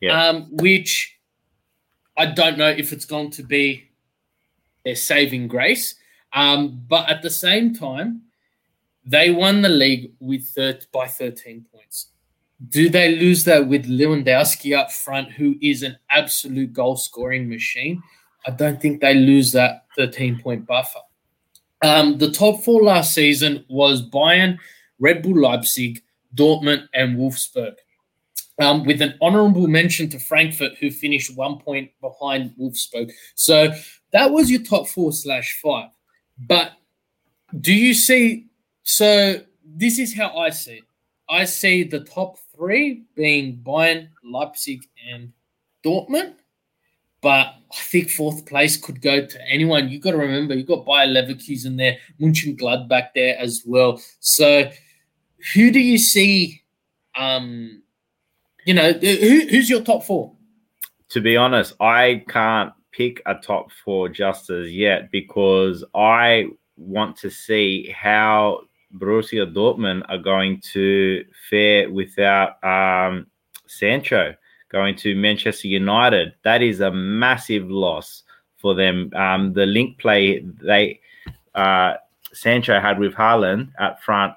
[0.00, 0.28] yeah.
[0.28, 1.18] Um, which
[2.18, 3.88] I don't know if it's going to be
[4.84, 5.94] their saving grace.
[6.34, 8.22] Um, but at the same time,
[9.06, 12.08] they won the league with thir- by 13 points.
[12.68, 18.02] Do they lose that with Lewandowski up front, who is an absolute goal scoring machine?
[18.46, 21.00] I don't think they lose that 13 point buffer.
[21.82, 24.58] Um, the top four last season was Bayern,
[24.98, 26.02] Red Bull Leipzig,
[26.34, 27.74] Dortmund, and Wolfsburg.
[28.58, 33.12] Um, with an honorable mention to Frankfurt, who finished one point behind Wolfsburg.
[33.34, 33.68] So
[34.12, 35.90] that was your top four slash five.
[36.38, 36.72] But
[37.60, 38.46] do you see?
[38.82, 40.84] So this is how I see it.
[41.28, 45.32] I see the top three being Bayern, Leipzig, and
[45.84, 46.34] Dortmund.
[47.20, 49.88] But I think fourth place could go to anyone.
[49.88, 54.00] You've got to remember, you've got Bayer Leverkusen there, Mönchengladbach there as well.
[54.20, 54.70] So,
[55.54, 56.62] who do you see?
[57.16, 57.82] Um,
[58.64, 60.32] you know, who, who's your top four?
[61.10, 67.16] To be honest, I can't pick a top four just as yet because I want
[67.18, 68.62] to see how
[68.98, 73.26] Borussia Dortmund are going to fare without um,
[73.66, 74.34] Sancho
[74.68, 76.34] going to Manchester United.
[76.42, 78.24] That is a massive loss
[78.56, 79.10] for them.
[79.14, 81.00] Um, the link play they
[81.54, 81.94] uh,
[82.32, 84.34] Sancho had with Haaland at front.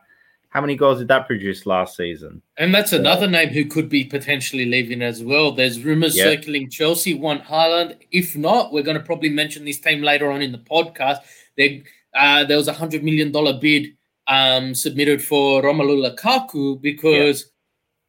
[0.50, 2.42] How many goals did that produce last season?
[2.58, 5.52] And that's another name who could be potentially leaving as well.
[5.52, 7.98] There's rumors circling Chelsea want Haaland.
[8.12, 11.18] If not, we're going to probably mention this team later on in the podcast.
[11.56, 11.84] They,
[12.18, 13.96] uh, there was a hundred million dollar bid
[14.28, 17.52] um, submitted for Romelu Lukaku because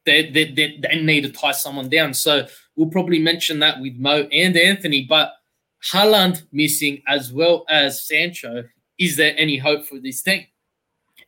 [0.07, 0.23] yeah.
[0.23, 2.15] they, they, they, they need to tie someone down.
[2.15, 5.05] So we'll probably mention that with Mo and Anthony.
[5.07, 5.31] But
[5.91, 8.63] Haaland missing as well as Sancho.
[8.97, 10.45] Is there any hope for this team?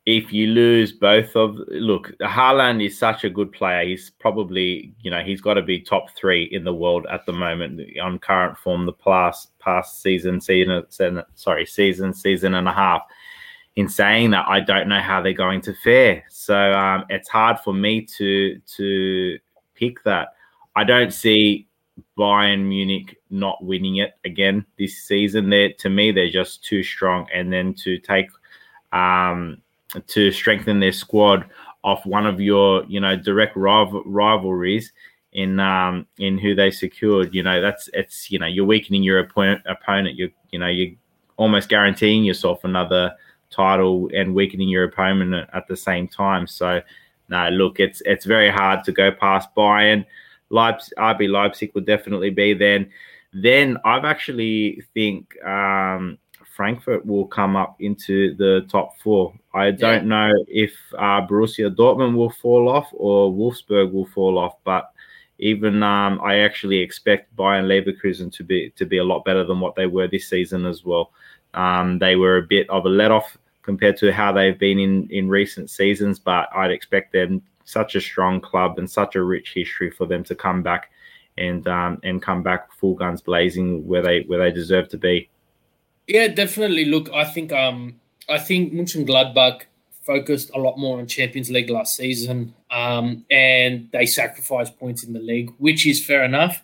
[0.05, 3.85] If you lose both of look, Haaland is such a good player.
[3.85, 7.31] He's probably you know he's got to be top three in the world at the
[7.31, 8.85] moment on current form.
[8.85, 13.03] The past past season, season, sorry, season, season and a half
[13.75, 16.23] in saying that, I don't know how they're going to fare.
[16.29, 19.39] So um, it's hard for me to to
[19.75, 20.29] pick that.
[20.75, 21.67] I don't see
[22.17, 25.49] Bayern Munich not winning it again this season.
[25.49, 27.27] There, to me, they're just too strong.
[27.33, 28.27] And then to take
[28.91, 29.61] um,
[30.07, 31.45] to strengthen their squad
[31.83, 34.91] off one of your you know direct rival- rivalries
[35.33, 37.33] in um, in who they secured.
[37.33, 39.61] You know that's it's you know you're weakening your opponent.
[39.65, 40.15] Opponent.
[40.15, 40.95] You you know you're
[41.37, 43.15] almost guaranteeing yourself another
[43.49, 46.47] title and weakening your opponent at the same time.
[46.47, 46.81] So,
[47.29, 50.05] no, look, it's it's very hard to go past Bayern.
[50.49, 52.89] Leipzig, RB Leipzig would definitely be then.
[53.33, 56.17] then I've actually think um,
[56.55, 59.33] Frankfurt will come up into the top four.
[59.53, 60.27] I don't yeah.
[60.27, 64.91] know if uh, Borussia Dortmund will fall off or Wolfsburg will fall off, but
[65.39, 69.59] even um, I actually expect Bayern Leverkusen to be to be a lot better than
[69.59, 71.11] what they were this season as well.
[71.55, 75.07] Um, they were a bit of a let off compared to how they've been in
[75.09, 79.53] in recent seasons, but I'd expect them such a strong club and such a rich
[79.53, 80.91] history for them to come back
[81.37, 85.29] and um, and come back full guns blazing where they where they deserve to be.
[86.07, 86.85] Yeah, definitely.
[86.85, 89.63] Look, I think um I think Mönchengladbach
[90.01, 95.13] focused a lot more on Champions League last season, um, and they sacrificed points in
[95.13, 96.61] the league, which is fair enough.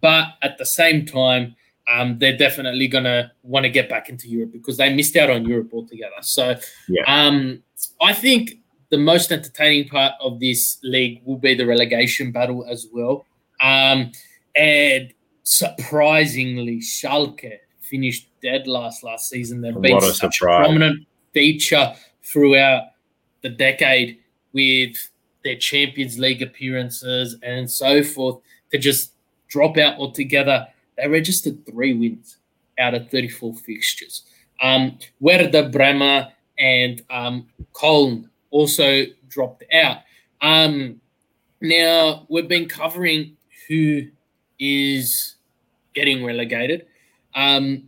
[0.00, 1.54] But at the same time,
[1.90, 5.46] um, they're definitely gonna want to get back into Europe because they missed out on
[5.46, 6.20] Europe altogether.
[6.20, 6.56] So,
[6.88, 7.02] yeah.
[7.06, 7.62] um,
[8.00, 8.58] I think
[8.90, 13.26] the most entertaining part of this league will be the relegation battle as well.
[13.60, 14.12] Um,
[14.56, 19.60] and surprisingly, Schalke finished dead last last season.
[19.60, 22.84] They've been such a prominent feature throughout
[23.42, 24.18] the decade
[24.52, 24.96] with
[25.44, 29.12] their Champions League appearances and so forth to just
[29.48, 30.66] drop out altogether.
[30.96, 32.38] They registered three wins
[32.78, 34.24] out of 34 fixtures.
[34.60, 36.26] Um, Werder Bremen
[36.58, 39.98] and um, Köln also dropped out.
[40.40, 41.00] Um,
[41.60, 43.36] now, we've been covering
[43.68, 44.08] who
[44.58, 45.36] is
[45.94, 46.86] getting relegated.
[47.38, 47.84] Um,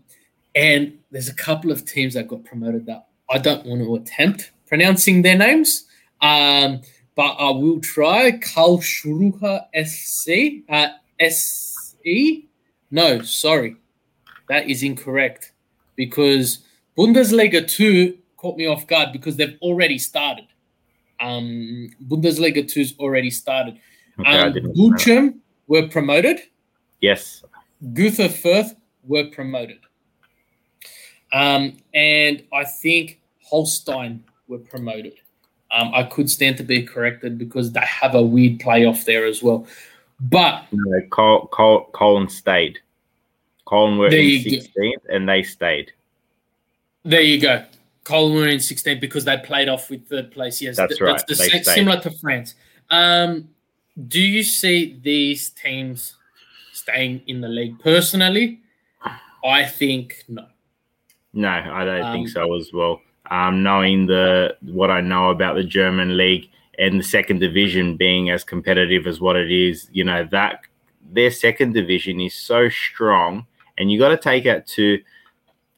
[0.55, 4.53] and there's a couple of teams that got promoted that I don't want to attempt
[4.69, 5.87] pronouncing their names,
[6.21, 6.83] um,
[7.17, 8.31] but I will try.
[8.39, 12.49] Karlsruhe SC, uh, SE.
[12.93, 13.77] No, sorry,
[14.49, 15.53] that is incorrect
[15.97, 16.61] because
[16.97, 20.47] Bundesliga 2 caught me off guard because they've already started.
[21.19, 23.79] Um, Bundesliga 2's already started.
[24.21, 26.41] Okay, um, Bochum were promoted.
[27.01, 27.43] Yes.
[27.93, 28.77] Greuther Fürth
[29.11, 29.81] were promoted.
[31.33, 35.15] Um, and I think Holstein were promoted.
[35.73, 39.43] Um, I could stand to be corrected because they have a weird playoff there as
[39.43, 39.67] well.
[40.21, 42.79] But no, Col- Col- Köln stayed.
[43.67, 45.93] Köln were in 16th and they stayed.
[47.05, 47.65] There you go.
[48.05, 50.61] Köln were in 16th because they played off with third place.
[50.61, 51.23] Yes, that's right.
[51.27, 52.55] That's the similar to France.
[52.91, 53.49] Um,
[54.09, 56.17] do you see these teams
[56.73, 57.79] staying in the league?
[57.81, 58.60] Personally,
[59.45, 60.47] I think no.
[61.33, 63.01] No, I don't um, think so as well.
[63.31, 66.49] Um, knowing the what I know about the German league
[66.79, 70.61] and the second division being as competitive as what it is, you know that
[71.13, 73.47] their second division is so strong,
[73.79, 75.01] and you got to take it to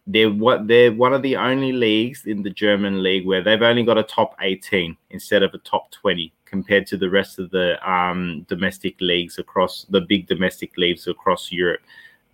[0.07, 3.85] they're what they're one of the only leagues in the German league where they've only
[3.85, 7.79] got a top 18 instead of a top 20 compared to the rest of the
[7.90, 11.81] um, domestic leagues across the big domestic leagues across Europe.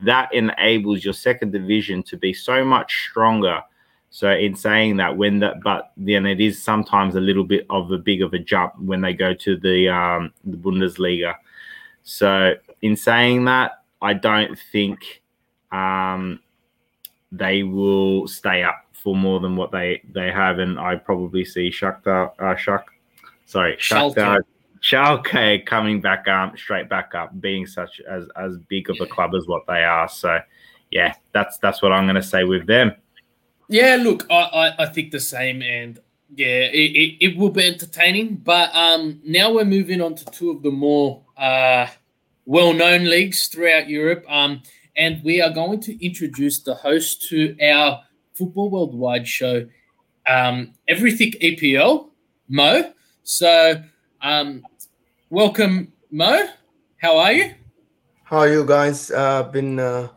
[0.01, 3.63] That enables your second division to be so much stronger.
[4.11, 7.91] So, in saying that, when that, but then it is sometimes a little bit of
[7.91, 11.35] a big of a jump when they go to the um, the Bundesliga.
[12.05, 15.23] So, in saying that, I don't think
[15.73, 16.41] um,
[17.33, 21.71] they will stay up for more than what they they have, and I probably see
[21.71, 22.87] Shakhtar, uh, Shak,
[23.47, 24.41] sorry, Shakhtar,
[24.83, 29.35] Schalke coming back up, straight back up, being such as as big of a club
[29.35, 30.09] as what they are.
[30.09, 30.39] So
[30.91, 32.93] yeah, that's that's what I'm going to say with them.
[33.69, 35.99] Yeah, look, I, I, I think the same, and
[36.35, 38.37] yeah, it, it, it, will be entertaining.
[38.37, 41.87] But um, now we're moving on to two of the more uh,
[42.47, 44.63] well-known leagues throughout Europe, um,
[44.97, 49.67] and we are going to introduce the host to our Football Worldwide show,
[50.27, 52.09] um, Everything EPL,
[52.49, 52.93] Mo.
[53.25, 53.83] So,
[54.23, 54.63] um,
[55.31, 56.49] welcome, Mo.
[56.99, 57.55] How are you?
[58.25, 59.11] How are you guys?
[59.11, 60.09] Uh, been uh,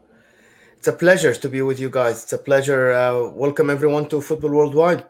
[0.77, 2.23] it's a pleasure to be with you guys.
[2.23, 2.91] It's a pleasure.
[2.91, 5.03] Uh, welcome everyone to Football Worldwide.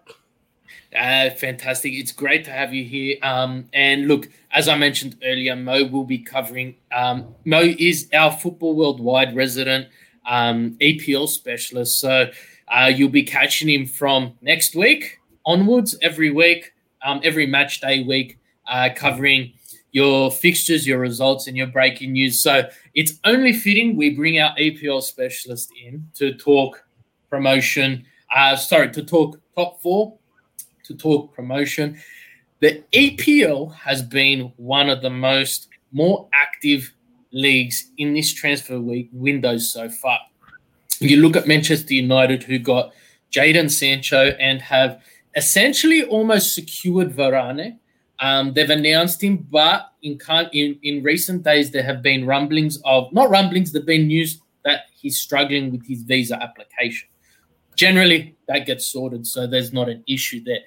[0.95, 1.93] Uh, fantastic.
[1.93, 3.17] It's great to have you here.
[3.23, 6.75] Um, and look, as I mentioned earlier, Mo will be covering.
[6.91, 9.87] Um, Mo is our Football Worldwide resident
[10.25, 11.99] um, EPL specialist.
[11.99, 12.29] So
[12.67, 16.73] uh, you'll be catching him from next week onwards every week
[17.04, 18.39] um, every match day week,
[18.69, 19.54] uh, covering
[19.92, 22.42] your fixtures, your results, and your breaking news.
[22.42, 26.83] So it's only fitting we bring our EPL specialist in to talk
[27.29, 28.06] promotion.
[28.33, 30.17] Uh, sorry, to talk top four,
[30.83, 32.00] to talk promotion.
[32.60, 36.94] The EPL has been one of the most more active
[37.31, 40.19] leagues in this transfer week window so far.
[41.00, 42.94] You look at Manchester United, who got
[43.31, 45.02] Jadon Sancho and have
[45.35, 47.77] essentially almost secured Varane.
[48.22, 50.19] Um, they've announced him, but in,
[50.54, 53.72] in in recent days there have been rumblings of not rumblings.
[53.72, 57.10] There've been news that he's struggling with his visa application.
[57.76, 60.60] Generally, that gets sorted, so there's not an issue there.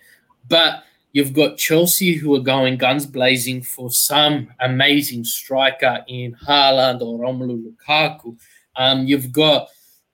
[0.49, 0.83] But
[1.13, 7.21] you've got Chelsea who are going guns blazing for some amazing striker in Haaland or
[7.21, 8.37] Romelu Lukaku.
[8.75, 9.69] Um, you've got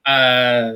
[0.05, 0.75] uh,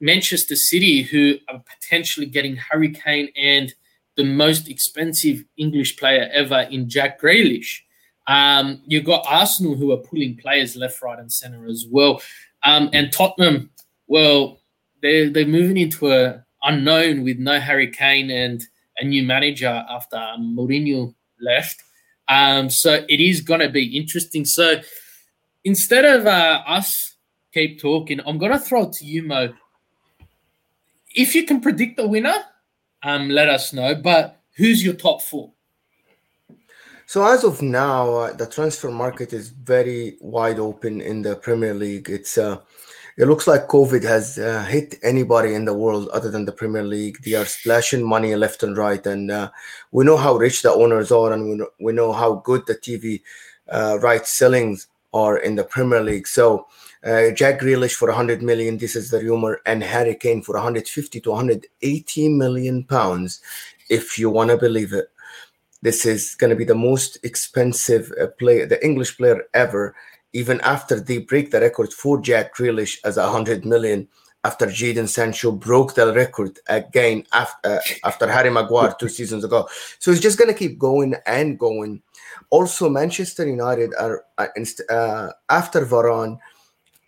[0.00, 3.72] Manchester City who are potentially getting Harry Kane and
[4.20, 7.80] the most expensive English player ever in Jack Grealish.
[8.26, 12.20] Um, you've got Arsenal who are pulling players left, right, and centre as well.
[12.62, 13.70] Um, and Tottenham,
[14.08, 14.60] well,
[15.00, 18.62] they're, they're moving into a unknown with no Harry Kane and
[18.98, 21.82] a new manager after Mourinho left.
[22.28, 24.44] Um, so it is going to be interesting.
[24.44, 24.82] So
[25.64, 27.16] instead of uh, us
[27.54, 29.54] keep talking, I'm going to throw it to you, Mo.
[31.08, 32.36] If you can predict the winner,
[33.02, 33.94] um, let us know.
[33.94, 35.52] But who's your top four?
[37.06, 41.74] So as of now, uh, the transfer market is very wide open in the Premier
[41.74, 42.08] League.
[42.08, 42.60] It's uh,
[43.16, 46.84] it looks like COVID has uh, hit anybody in the world other than the Premier
[46.84, 47.18] League.
[47.24, 49.50] They are splashing money left and right, and uh,
[49.90, 52.76] we know how rich the owners are, and we know, we know how good the
[52.76, 53.22] TV
[53.68, 56.28] uh, rights sellings are in the Premier League.
[56.28, 56.66] So.
[57.04, 61.20] Uh, Jack Grealish for 100 million, this is the rumor, and Harry Kane for 150
[61.20, 63.40] to 180 million pounds,
[63.88, 65.10] if you want to believe it.
[65.82, 69.94] This is going to be the most expensive uh, player, the English player ever
[70.32, 74.08] even after they break the record for Jack Grealish as a 100 million
[74.44, 79.68] after Jadon Sancho broke the record again after, uh, after Harry Maguire two seasons ago.
[79.98, 82.02] So it's just going to keep going and going.
[82.48, 84.46] Also, Manchester United are uh,
[84.90, 86.38] uh after Varane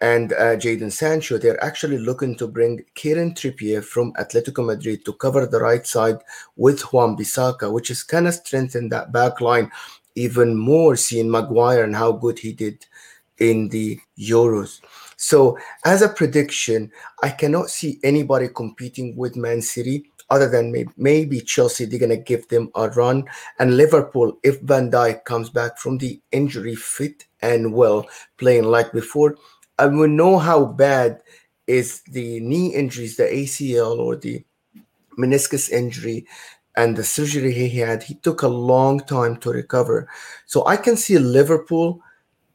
[0.02, 5.12] and uh, Jadon Sancho, they're actually looking to bring Kieran Trippier from Atletico Madrid to
[5.12, 6.18] cover the right side
[6.56, 9.70] with Wan-Bissaka, which is kind of strengthen that back line
[10.16, 12.84] even more, seeing Maguire and how good he did
[13.38, 14.80] in the Euros.
[15.16, 16.90] So, as a prediction,
[17.22, 21.84] I cannot see anybody competing with Man City other than maybe, maybe Chelsea.
[21.84, 23.24] They're going to give them a run.
[23.60, 28.92] And Liverpool, if Van Dijk comes back from the injury fit and well, playing like
[28.92, 29.36] before,
[29.78, 31.22] and we know how bad
[31.66, 34.44] is the knee injuries, the ACL or the
[35.18, 36.26] meniscus injury
[36.76, 38.02] and the surgery he had.
[38.02, 40.08] He took a long time to recover.
[40.46, 42.00] So I can see Liverpool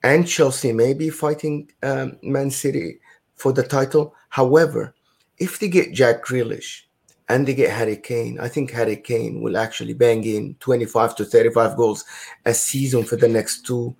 [0.03, 2.99] and Chelsea maybe fighting um, Man City
[3.35, 4.13] for the title.
[4.29, 4.93] However,
[5.37, 6.81] if they get Jack Grealish
[7.29, 11.25] and they get Harry Kane, I think Harry Kane will actually bang in 25 to
[11.25, 12.05] 35 goals
[12.45, 13.95] a season for the next two,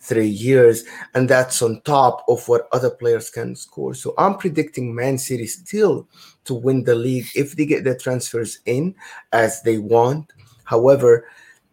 [0.00, 0.84] three years.
[1.14, 3.94] And that's on top of what other players can score.
[3.94, 6.08] So I'm predicting Man City still
[6.44, 8.94] to win the league if they get the transfers in
[9.32, 10.32] as they want.
[10.64, 11.26] However,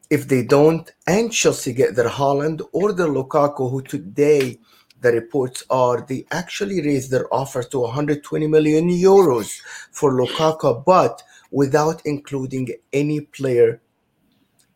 [0.09, 4.59] if they don't, and Chelsea get their Haaland or their Lukaku, who today
[5.01, 9.61] the reports are they actually raised their offer to 120 million euros
[9.91, 11.21] for Lukaku, but
[11.51, 13.81] without including any player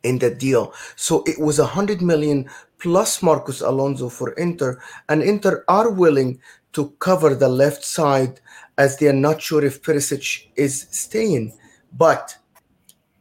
[0.02, 0.72] in the deal.
[0.96, 2.48] So it was 100 million
[2.82, 6.40] plus Marcos Alonso for Inter, and Inter are willing
[6.72, 8.40] to cover the left side
[8.76, 11.56] as they are not sure if Perisic is staying.
[11.96, 12.36] But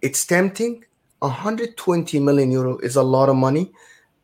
[0.02, 0.84] it's tempting
[1.20, 3.72] 120 million euro is a lot of money.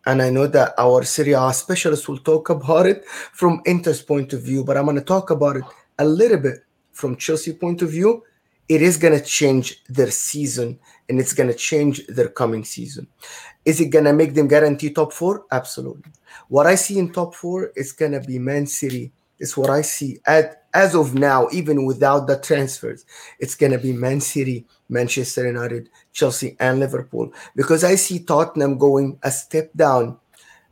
[0.07, 4.33] And I know that our Serie A specialists will talk about it from Inter's point
[4.33, 5.63] of view, but I'm going to talk about it
[5.99, 6.63] a little bit
[6.93, 8.23] from Chelsea point of view.
[8.69, 10.79] It is going to change their season
[11.10, 13.08] and it's going to change their coming season.
[13.66, 15.45] Is it going to make them guarantee top four?
[15.51, 16.12] Absolutely.
[16.49, 19.12] What I see in top four is going to be Man City.
[19.39, 23.05] It's what I see at as of now, even without the transfers.
[23.39, 28.78] It's going to be Man City, Manchester United, Chelsea, and Liverpool because I see Tottenham
[28.78, 30.18] going a step down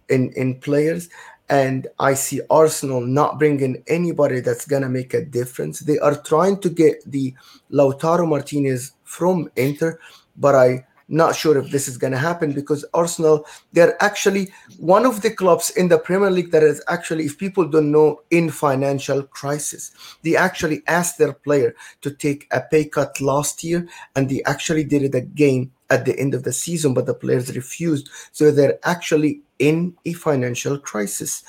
[0.10, 1.10] in, in players.
[1.48, 5.80] And I see Arsenal not bringing anybody that's to make a difference.
[5.80, 7.36] They are trying to get the
[7.72, 10.00] Lautaro Martinez from Inter,
[10.38, 15.06] but I'm not sure if this is going to happen because Arsenal, they're actually one
[15.06, 18.50] of the clubs in the Premier League that is actually, if people don't know, in
[18.50, 19.92] financial crisis.
[20.24, 24.84] They actually asked their player to take a pay cut last year, and they actually
[24.84, 28.10] did it again at the end of the season, but the players refused.
[28.32, 31.44] So they're actually in a financial crisis.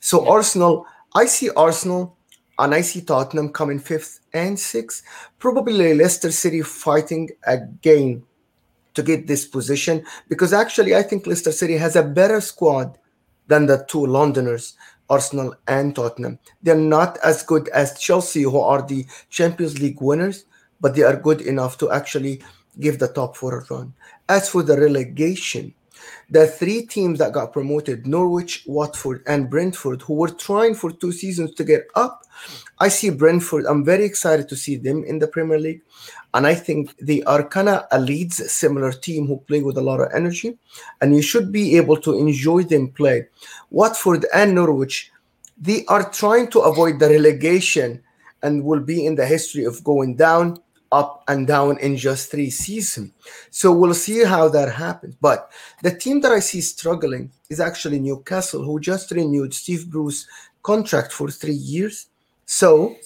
[0.00, 0.30] So yeah.
[0.30, 2.16] Arsenal, I see Arsenal
[2.58, 5.02] and I see Tottenham coming fifth and sixth.
[5.38, 8.24] Probably Leicester City fighting again
[8.94, 12.98] to get this position because actually I think Leicester City has a better squad
[13.46, 14.76] than the two Londoners,
[15.08, 16.38] Arsenal and Tottenham.
[16.62, 20.44] They're not as good as Chelsea, who are the Champions League winners,
[20.80, 22.42] but they are good enough to actually
[22.78, 23.94] give the top four a run.
[24.28, 25.74] As for the relegation,
[26.30, 31.12] the three teams that got promoted Norwich, Watford, and Brentford, who were trying for two
[31.12, 32.24] seasons to get up.
[32.78, 33.64] I see Brentford.
[33.66, 35.82] I'm very excited to see them in the Premier League.
[36.34, 40.00] And I think they are kind a Leeds similar team who play with a lot
[40.00, 40.58] of energy.
[41.00, 43.26] And you should be able to enjoy them play.
[43.70, 45.10] Watford and Norwich,
[45.60, 48.02] they are trying to avoid the relegation
[48.42, 50.60] and will be in the history of going down
[50.92, 53.12] up and down in just three seasons.
[53.50, 55.16] So we'll see how that happens.
[55.20, 55.50] But
[55.82, 60.26] the team that I see struggling is actually Newcastle, who just renewed Steve Bruce
[60.62, 62.06] contract for three years.
[62.46, 62.96] So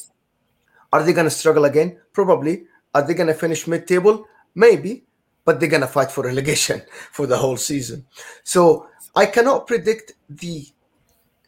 [0.93, 1.99] are they going to struggle again?
[2.13, 2.65] Probably.
[2.95, 4.27] Are they going to finish mid-table?
[4.55, 5.05] Maybe,
[5.45, 8.07] but they're going to fight for relegation for the whole season.
[8.45, 10.67] So I cannot predict the,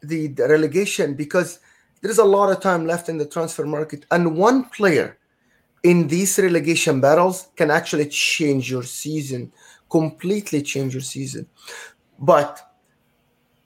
[0.03, 1.61] the the relegation because
[2.03, 5.17] there is a lot of time left in the transfer market, and one player
[5.83, 9.53] in these relegation battles can actually change your season,
[9.91, 11.47] completely change your season.
[12.19, 12.61] But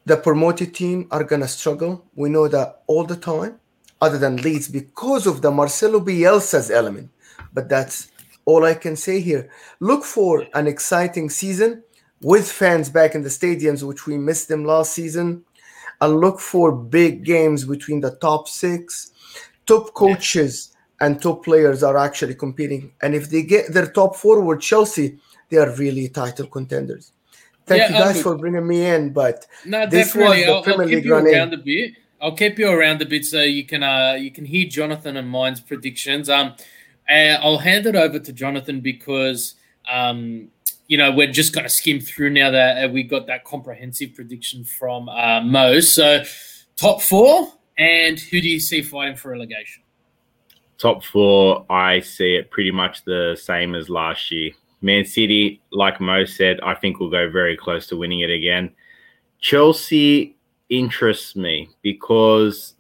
[0.05, 2.05] the promoted team are gonna struggle.
[2.15, 3.59] We know that all the time,
[4.01, 7.11] other than Leeds, because of the Marcelo Bielsa's element.
[7.53, 8.11] But that's
[8.45, 9.51] all I can say here.
[9.81, 11.83] Look for an exciting season
[12.23, 15.45] with fans back in the stadiums, which we missed them last season.
[16.01, 19.13] And look for big games between the top six,
[19.67, 22.93] top coaches and top players are actually competing.
[23.03, 25.19] And if they get their top forward, Chelsea,
[25.49, 27.13] they are really title contenders.
[27.67, 30.39] Thank Yeah, you guys for bringing me in, but No, This definitely.
[30.39, 31.93] was the I'll, I'll Premier keep League you around a bit.
[32.21, 35.29] I'll keep you around a bit so you can uh you can hear Jonathan and
[35.29, 36.29] mine's predictions.
[36.29, 36.55] Um,
[37.09, 39.55] I'll hand it over to Jonathan because
[39.91, 40.49] um
[40.89, 44.15] you know we're just going to skim through now that uh, we got that comprehensive
[44.15, 45.81] prediction from uh, Mo.
[45.81, 46.25] So
[46.77, 49.83] top four, and who do you see fighting for relegation?
[50.79, 54.53] Top four, I see it pretty much the same as last year.
[54.81, 58.71] Man City, like Mo said, I think will go very close to winning it again.
[59.41, 60.37] Chelsea
[60.69, 62.75] interests me because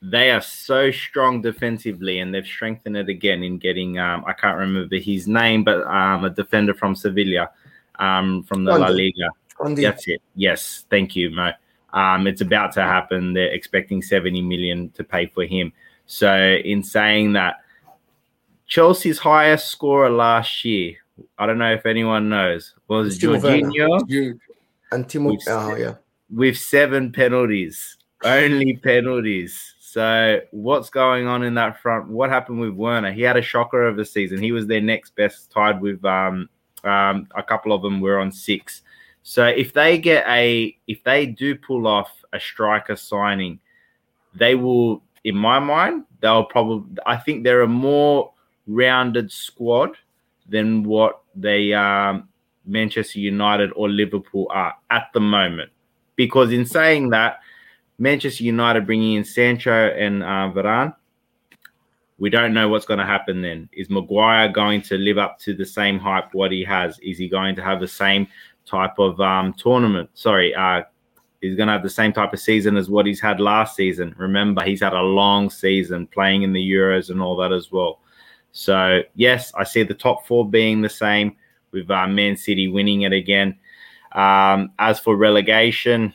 [0.00, 4.58] they are so strong defensively and they've strengthened it again in getting um, I can't
[4.58, 7.50] remember his name, but um, a defender from Sevilla
[7.98, 9.30] um, from the La Liga.
[9.60, 10.22] on the That's it.
[10.34, 11.52] Yes, thank you, Mo.
[11.92, 13.32] Um, it's about to happen.
[13.32, 15.72] They're expecting 70 million to pay for him.
[16.06, 16.34] So,
[16.64, 17.56] in saying that,
[18.66, 20.96] Chelsea's highest scorer last year,
[21.38, 24.38] I don't know if anyone knows, was Timo Jorginho
[24.92, 25.94] and Timo, We've oh yeah,
[26.30, 29.74] with seven penalties, only penalties.
[29.98, 32.06] So, what's going on in that front?
[32.06, 33.10] What happened with Werner?
[33.10, 34.40] He had a shocker of a season.
[34.40, 36.48] He was their next best, tied with um,
[36.84, 38.82] um, a couple of them were on six.
[39.24, 43.58] So, if they get a, if they do pull off a striker signing,
[44.36, 46.96] they will, in my mind, they'll probably.
[47.04, 48.32] I think they're a more
[48.68, 49.96] rounded squad
[50.48, 52.28] than what they um,
[52.64, 55.72] Manchester United or Liverpool are at the moment.
[56.14, 57.40] Because in saying that,
[57.98, 60.94] Manchester United bringing in Sancho and uh, Varane,
[62.18, 63.68] we don't know what's going to happen then.
[63.72, 66.98] Is Maguire going to live up to the same hype what he has?
[67.00, 68.26] Is he going to have the same
[68.66, 70.10] type of um, tournament?
[70.14, 70.82] Sorry, uh,
[71.40, 74.14] he's going to have the same type of season as what he's had last season.
[74.18, 78.00] Remember, he's had a long season playing in the Euros and all that as well.
[78.52, 81.36] So yes, I see the top four being the same
[81.70, 83.56] with uh, Man City winning it again.
[84.12, 86.14] Um, as for relegation,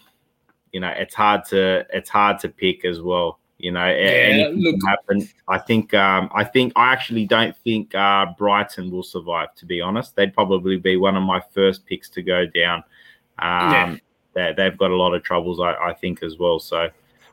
[0.74, 3.40] you know it's hard to it's hard to pick as well.
[3.60, 5.30] You know, anything look- can happen.
[5.48, 9.56] I think um, I think I actually don't think uh, Brighton will survive.
[9.56, 12.84] To be honest, they'd probably be one of my first picks to go down.
[13.40, 13.96] Um, Yeah.
[14.34, 16.60] they, they've got a lot of troubles, I, I think, as well.
[16.60, 16.90] So,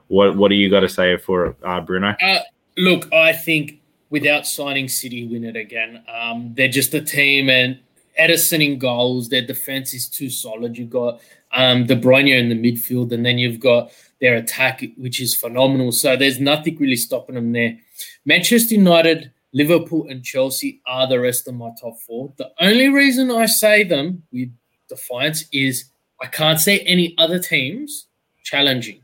[0.08, 2.14] what what do you got to say for uh, Bruno?
[2.22, 2.38] Uh,
[2.76, 3.80] look, I think
[4.10, 6.04] without signing City, win it again.
[6.14, 7.80] Um, they're just a team, and
[8.20, 9.28] Ederson in goals.
[9.30, 10.78] Their defense is too solid.
[10.78, 11.20] You've got
[11.52, 15.92] um, De Bruyne in the midfield, and then you've got their attack, which is phenomenal.
[15.92, 17.78] So there's nothing really stopping them there.
[18.24, 22.32] Manchester United, Liverpool, and Chelsea are the rest of my top four.
[22.36, 24.50] The only reason I say them with
[24.88, 25.90] defiance is
[26.22, 28.06] I can't say any other teams
[28.44, 29.02] challenging.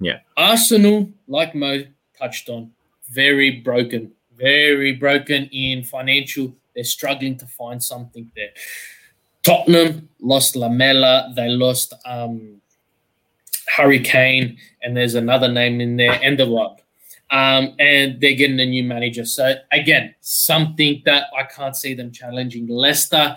[0.00, 0.20] Yeah.
[0.36, 1.84] Arsenal, like Mo
[2.18, 2.72] touched on,
[3.10, 6.54] very broken, very broken in financial.
[6.74, 8.50] They're struggling to find something there.
[9.42, 11.32] Tottenham lost Lamela.
[11.34, 12.60] They lost um,
[13.76, 16.78] Hurricane, and there's another name in there, Enderwood.
[17.30, 19.24] Um, and they're getting a new manager.
[19.24, 22.66] So again, something that I can't see them challenging.
[22.66, 23.36] Leicester,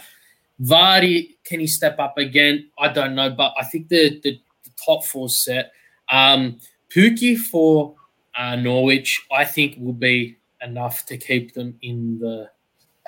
[0.61, 2.69] Vardy, can he step up again?
[2.79, 5.71] I don't know, but I think the the, the top four set.
[6.09, 7.95] Um, Pukki for
[8.37, 12.49] uh, Norwich, I think will be enough to keep them in the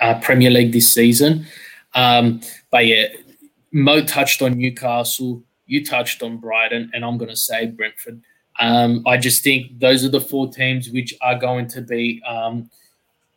[0.02, 1.46] uh, Premier League this season.
[1.96, 2.41] Um,
[2.72, 3.08] but yeah,
[3.72, 8.22] Mo touched on Newcastle, you touched on Brighton, and I'm going to say Brentford.
[8.60, 12.70] Um, I just think those are the four teams which are going to be, um,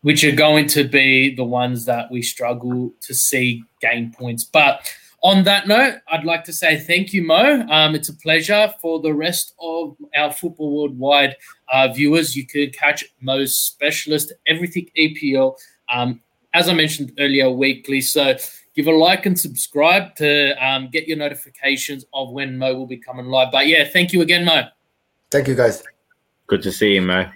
[0.03, 4.45] which are going to be the ones that we struggle to see gain points.
[4.45, 4.89] But
[5.23, 7.67] on that note, I'd like to say thank you, Mo.
[7.69, 11.37] Um, it's a pleasure for the rest of our Football Worldwide
[11.73, 12.37] uh, viewers.
[12.37, 15.57] You could catch Mo's specialist, everything EPL.
[15.93, 16.21] Um,
[16.55, 18.01] as I mentioned earlier, weekly.
[18.01, 18.37] So
[18.75, 22.97] give a like and subscribe to um, get your notifications of when Mo will be
[22.97, 23.53] coming live.
[23.53, 24.63] But yeah, thank you again, Mo.
[25.31, 25.83] Thank you, guys.
[26.47, 27.27] Good to see you, Mo.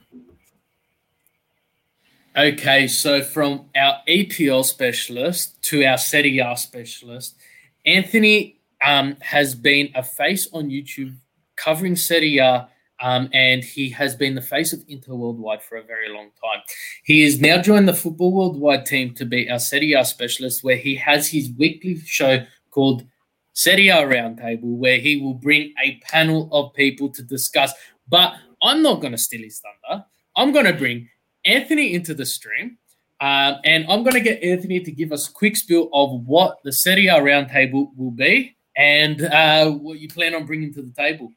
[2.35, 7.37] Okay, so from our EPL specialist to our Serie A specialist,
[7.85, 11.15] Anthony um, has been a face on YouTube
[11.57, 12.69] covering Serie A,
[13.03, 16.63] um, and he has been the face of Inter Worldwide for a very long time.
[17.05, 20.77] He is now joined the Football Worldwide team to be our Serie A specialist, where
[20.77, 23.05] he has his weekly show called
[23.53, 27.73] Serie A Roundtable, where he will bring a panel of people to discuss.
[28.09, 30.05] But I'm not going to steal his thunder.
[30.37, 31.09] I'm going to bring
[31.45, 32.79] Anthony into the stream
[33.23, 36.59] um, and I'm going to get Anthony to give us a quick spiel of what
[36.65, 40.91] the Serie A roundtable will be and uh, what you plan on bringing to the
[40.91, 41.33] table.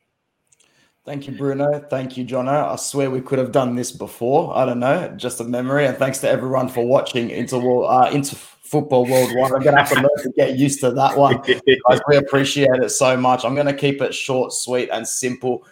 [1.06, 1.80] Thank you, Bruno.
[1.88, 2.74] Thank you, Jono.
[2.74, 4.58] I swear we could have done this before.
[4.58, 5.86] I don't know, just a memory.
[5.86, 9.52] And thanks to everyone for watching into uh, into football worldwide.
[9.52, 11.38] I'm going to have to learn to get used to that one.
[11.90, 13.46] Guys, we appreciate it so much.
[13.46, 15.64] I'm going to keep it short, sweet, and simple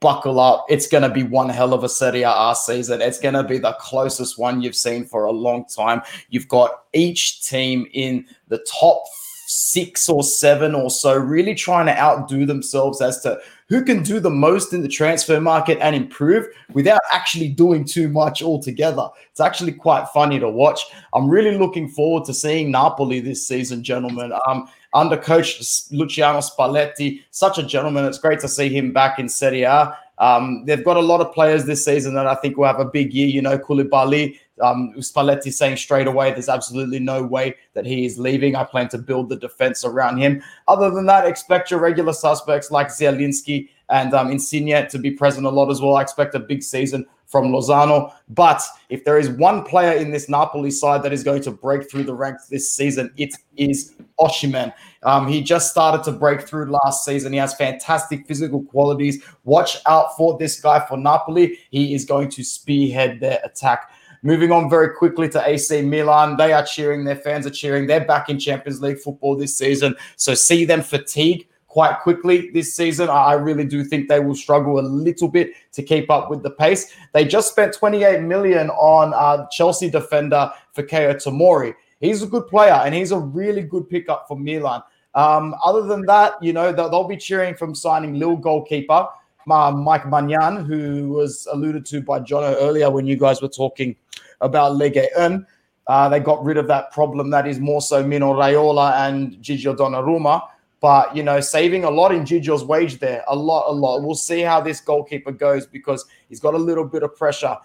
[0.00, 0.64] buckle up.
[0.70, 3.02] It's going to be one hell of a Serie A season.
[3.02, 6.00] It's going to be the closest one you've seen for a long time.
[6.30, 9.02] You've got each team in the top
[9.48, 13.38] six or seven or so really trying to outdo themselves as to
[13.68, 18.08] who can do the most in the transfer market and improve without actually doing too
[18.08, 19.08] much altogether.
[19.30, 20.80] It's actually quite funny to watch.
[21.14, 24.32] I'm really looking forward to seeing Napoli this season, gentlemen.
[24.46, 25.60] Um, under coach
[25.90, 27.22] Luciano Spalletti.
[27.30, 28.06] Such a gentleman.
[28.06, 29.96] It's great to see him back in Serie A.
[30.18, 32.84] Um, they've got a lot of players this season that I think will have a
[32.84, 33.28] big year.
[33.28, 38.18] You know, Koulibaly, um, Spalletti saying straight away there's absolutely no way that he is
[38.18, 38.56] leaving.
[38.56, 40.42] I plan to build the defense around him.
[40.66, 45.46] Other than that, expect your regular suspects like Zielinski and um, Insigne to be present
[45.46, 45.96] a lot as well.
[45.96, 48.12] I expect a big season from Lozano.
[48.30, 51.88] But if there is one player in this Napoli side that is going to break
[51.88, 54.72] through the ranks this season, it is Osimhen.
[55.02, 57.32] Um, he just started to break through last season.
[57.32, 59.22] He has fantastic physical qualities.
[59.44, 61.58] Watch out for this guy for Napoli.
[61.70, 63.90] He is going to spearhead their attack.
[64.22, 66.36] Moving on very quickly to AC Milan.
[66.36, 67.04] They are cheering.
[67.04, 67.86] Their fans are cheering.
[67.86, 69.94] They're back in Champions League football this season.
[70.16, 73.08] So see them fatigue quite quickly this season.
[73.08, 76.50] I really do think they will struggle a little bit to keep up with the
[76.50, 76.92] pace.
[77.12, 81.74] They just spent 28 million on uh, Chelsea defender Fikayo Tomori.
[82.00, 84.82] He's a good player and he's a really good pickup for Milan.
[85.14, 89.08] Um, other than that, you know, they'll, they'll be cheering from signing Lille goalkeeper
[89.48, 93.96] Mike Maignan, who was alluded to by Jono earlier when you guys were talking
[94.40, 95.46] about Ligue 1.
[95.86, 99.74] Uh, they got rid of that problem that is more so Mino Raiola and Gigio
[99.74, 100.48] Donnarumma.
[100.80, 104.02] But you know, saving a lot in Gigio's wage there, a lot, a lot.
[104.02, 107.56] We'll see how this goalkeeper goes because he's got a little bit of pressure.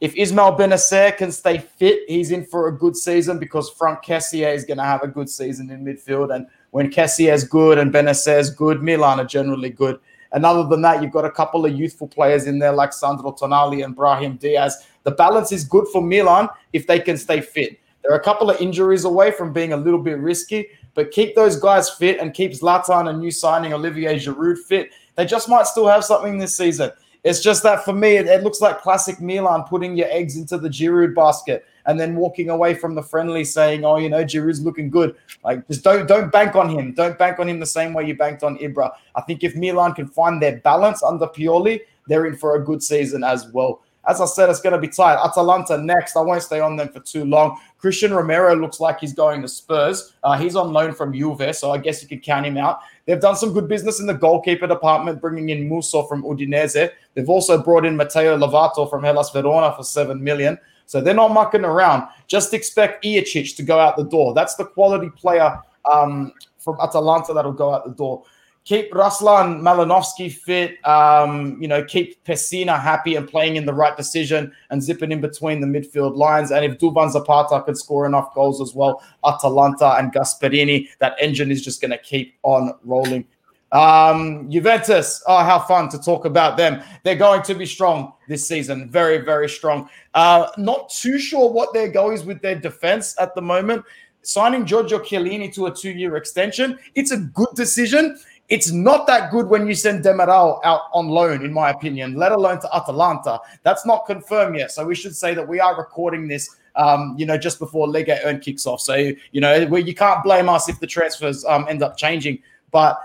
[0.00, 4.52] If Ismail Bennacer can stay fit, he's in for a good season because Franck Kessié
[4.54, 6.34] is going to have a good season in midfield.
[6.34, 9.98] And when Kessié is good and Bennacer is good, Milan are generally good.
[10.32, 13.32] And other than that, you've got a couple of youthful players in there like Sandro
[13.32, 14.86] Tonali and Brahim Diaz.
[15.04, 17.78] The balance is good for Milan if they can stay fit.
[18.02, 21.34] There are a couple of injuries away from being a little bit risky, but keep
[21.34, 24.90] those guys fit and keep Zlatan and new signing Olivier Giroud fit.
[25.16, 26.92] They just might still have something this season.
[27.26, 30.58] It's just that for me, it, it, looks like classic Milan putting your eggs into
[30.58, 34.60] the Giroud basket and then walking away from the friendly saying, "Oh, you know, Giroud's
[34.60, 36.94] looking good." Like, just don't don't bank on him.
[36.94, 38.92] Don't bank on him the same way you banked on Ibra.
[39.16, 42.80] I think if Milan can find their balance under Pioli, they're in for a good
[42.80, 43.82] season as well.
[44.08, 45.22] As I said, it's going to be tight.
[45.22, 46.16] Atalanta next.
[46.16, 47.58] I won't stay on them for too long.
[47.82, 50.14] Cristian Romero looks like he's going to Spurs.
[50.22, 52.80] Uh, he's on loan from Juve, so I guess you could count him out.
[53.04, 56.90] They've done some good business in the goalkeeper department, bringing in Musso from Udinese.
[57.14, 60.58] They've also brought in Matteo Lovato from Hellas Verona for seven million.
[60.86, 62.08] So they're not mucking around.
[62.28, 64.34] Just expect Ilicic to go out the door.
[64.34, 65.60] That's the quality player
[65.92, 68.24] um, from Atalanta that'll go out the door
[68.66, 73.96] keep Ruslan Malinovskyi fit, um, you know, keep Pessina happy and playing in the right
[73.96, 76.50] decision and zipping in between the midfield lines.
[76.50, 81.52] And if Duvan Zapata could score enough goals as well, Atalanta and Gasperini, that engine
[81.52, 83.24] is just going to keep on rolling.
[83.70, 86.82] Um, Juventus, oh, how fun to talk about them.
[87.04, 89.88] They're going to be strong this season, very, very strong.
[90.14, 93.84] Uh, not too sure what their goal is with their defense at the moment
[94.26, 98.18] signing Giorgio Chiellini to a two-year extension, it's a good decision.
[98.48, 102.30] It's not that good when you send Demiral out on loan, in my opinion, let
[102.30, 103.40] alone to Atalanta.
[103.64, 104.70] That's not confirmed yet.
[104.70, 108.20] So we should say that we are recording this, um, you know, just before Liga
[108.24, 108.80] Earn kicks off.
[108.80, 112.38] So, you know, you can't blame us if the transfers um, end up changing.
[112.70, 112.98] But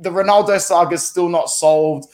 [0.00, 2.08] the Ronaldo saga is still not solved.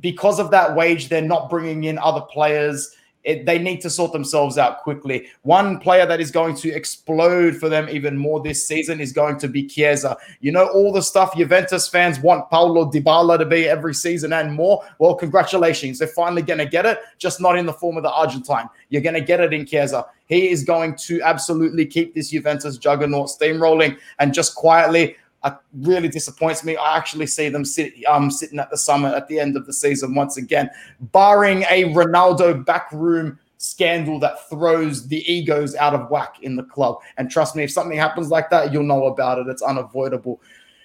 [0.00, 2.94] Because of that wage, they're not bringing in other players
[3.24, 5.28] it, they need to sort themselves out quickly.
[5.42, 9.38] One player that is going to explode for them even more this season is going
[9.38, 10.16] to be Chiesa.
[10.40, 14.52] You know, all the stuff Juventus fans want Paulo Dybala to be every season and
[14.52, 14.84] more.
[14.98, 15.98] Well, congratulations.
[15.98, 18.68] They're finally going to get it, just not in the form of the Argentine.
[18.88, 20.06] You're going to get it in Chiesa.
[20.26, 26.08] He is going to absolutely keep this Juventus juggernaut steamrolling and just quietly uh, really
[26.08, 26.76] disappoints me.
[26.76, 29.72] I actually see them sit, um, sitting at the summit at the end of the
[29.72, 30.70] season once again,
[31.00, 36.96] barring a Ronaldo backroom scandal that throws the egos out of whack in the club.
[37.16, 39.46] And trust me, if something happens like that, you'll know about it.
[39.46, 40.40] It's unavoidable.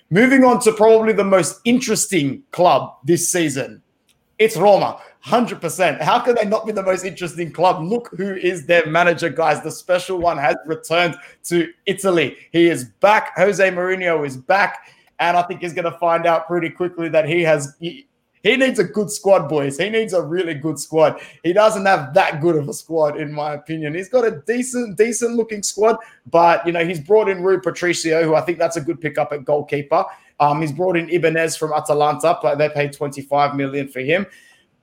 [0.10, 3.82] Moving on to probably the most interesting club this season,
[4.40, 5.02] it's Roma.
[5.26, 6.02] 100%.
[6.02, 7.84] How can they not be the most interesting club?
[7.84, 9.62] Look who is their manager, guys.
[9.62, 11.16] The special one has returned
[11.46, 12.38] to Italy.
[12.52, 13.36] He is back.
[13.36, 14.88] Jose Mourinho is back.
[15.20, 17.76] And I think he's going to find out pretty quickly that he has.
[17.80, 18.08] He,
[18.44, 19.78] he needs a good squad, boys.
[19.78, 21.20] He needs a really good squad.
[21.44, 23.96] He doesn't have that good of a squad, in my opinion.
[23.96, 25.98] He's got a decent, decent looking squad,
[26.30, 29.34] but you know he's brought in Rui Patricio, who I think that's a good pickup
[29.34, 30.06] at goalkeeper.
[30.40, 34.28] Um, he's brought in Ibanez from Atalanta, but they paid 25 million for him.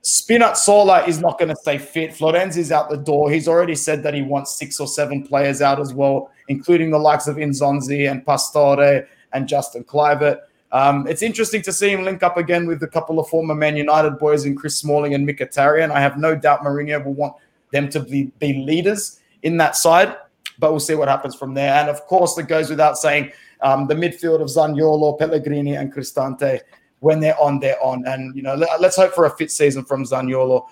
[0.05, 2.11] Spinazzola is not going to stay fit.
[2.11, 3.31] Florenzi is out the door.
[3.31, 6.99] He's already said that he wants six or seven players out as well, including the
[6.99, 10.41] likes of Nzonzi and Pastore and Justin Kluivert.
[10.71, 13.75] Um, it's interesting to see him link up again with a couple of former Man
[13.75, 15.89] United boys in Chris Smalling and Mkhitaryan.
[15.89, 17.35] I have no doubt Mourinho will want
[17.71, 20.15] them to be, be leaders in that side,
[20.59, 21.73] but we'll see what happens from there.
[21.73, 23.31] And of course, it goes without saying
[23.61, 26.61] um, the midfield of Zaniolo, Pellegrini, and Cristante
[27.05, 28.03] when they're on, they're on.
[28.07, 30.65] And, you know, let, us hope for a fit season from Zaniolo.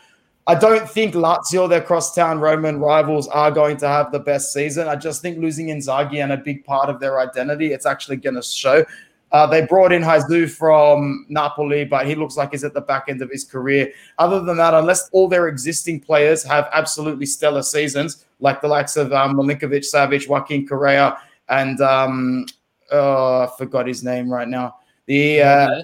[0.47, 4.88] I don't think Lazio, their crosstown Roman rivals, are going to have the best season.
[4.88, 8.34] I just think losing Inzaghi and a big part of their identity, it's actually going
[8.34, 8.84] to show.
[9.31, 13.05] Uh, they brought in Jesus from Napoli, but he looks like he's at the back
[13.09, 13.91] end of his career.
[14.17, 18.97] Other than that, unless all their existing players have absolutely stellar seasons, like the likes
[18.97, 21.15] of um, Milinkovic, Savic, Joaquin Correa,
[21.49, 22.47] and um,
[22.91, 24.77] oh, I forgot his name right now.
[25.05, 25.81] The uh,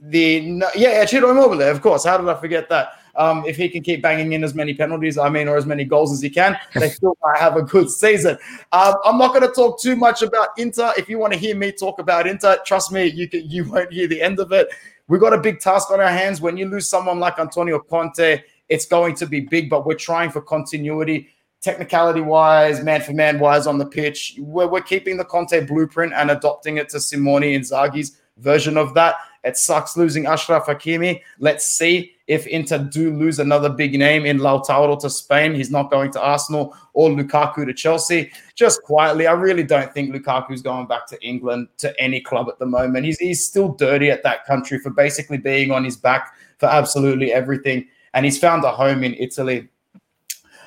[0.00, 2.04] the yeah, Ciro Immobile, of course.
[2.04, 2.92] How did I forget that?
[3.16, 5.84] Um, if he can keep banging in as many penalties, I mean, or as many
[5.84, 8.38] goals as he can, they still might have a good season.
[8.70, 10.92] Um, I'm not going to talk too much about Inter.
[10.96, 13.92] If you want to hear me talk about Inter, trust me, you can, you won't
[13.92, 14.68] hear the end of it.
[15.08, 16.40] We've got a big task on our hands.
[16.40, 20.30] When you lose someone like Antonio Conte, it's going to be big, but we're trying
[20.30, 21.28] for continuity
[21.60, 24.36] technicality wise, man for man wise on the pitch.
[24.38, 29.16] We're, we're keeping the Conte blueprint and adopting it to Simone Inzaghi's version of that.
[29.44, 31.20] It sucks losing Achraf Hakimi.
[31.38, 35.54] Let's see if Inter do lose another big name in Lautaro to Spain.
[35.54, 38.30] He's not going to Arsenal or Lukaku to Chelsea.
[38.54, 42.58] Just quietly, I really don't think Lukaku's going back to England to any club at
[42.58, 43.06] the moment.
[43.06, 47.32] He's, he's still dirty at that country for basically being on his back for absolutely
[47.32, 47.86] everything.
[48.14, 49.68] And he's found a home in Italy.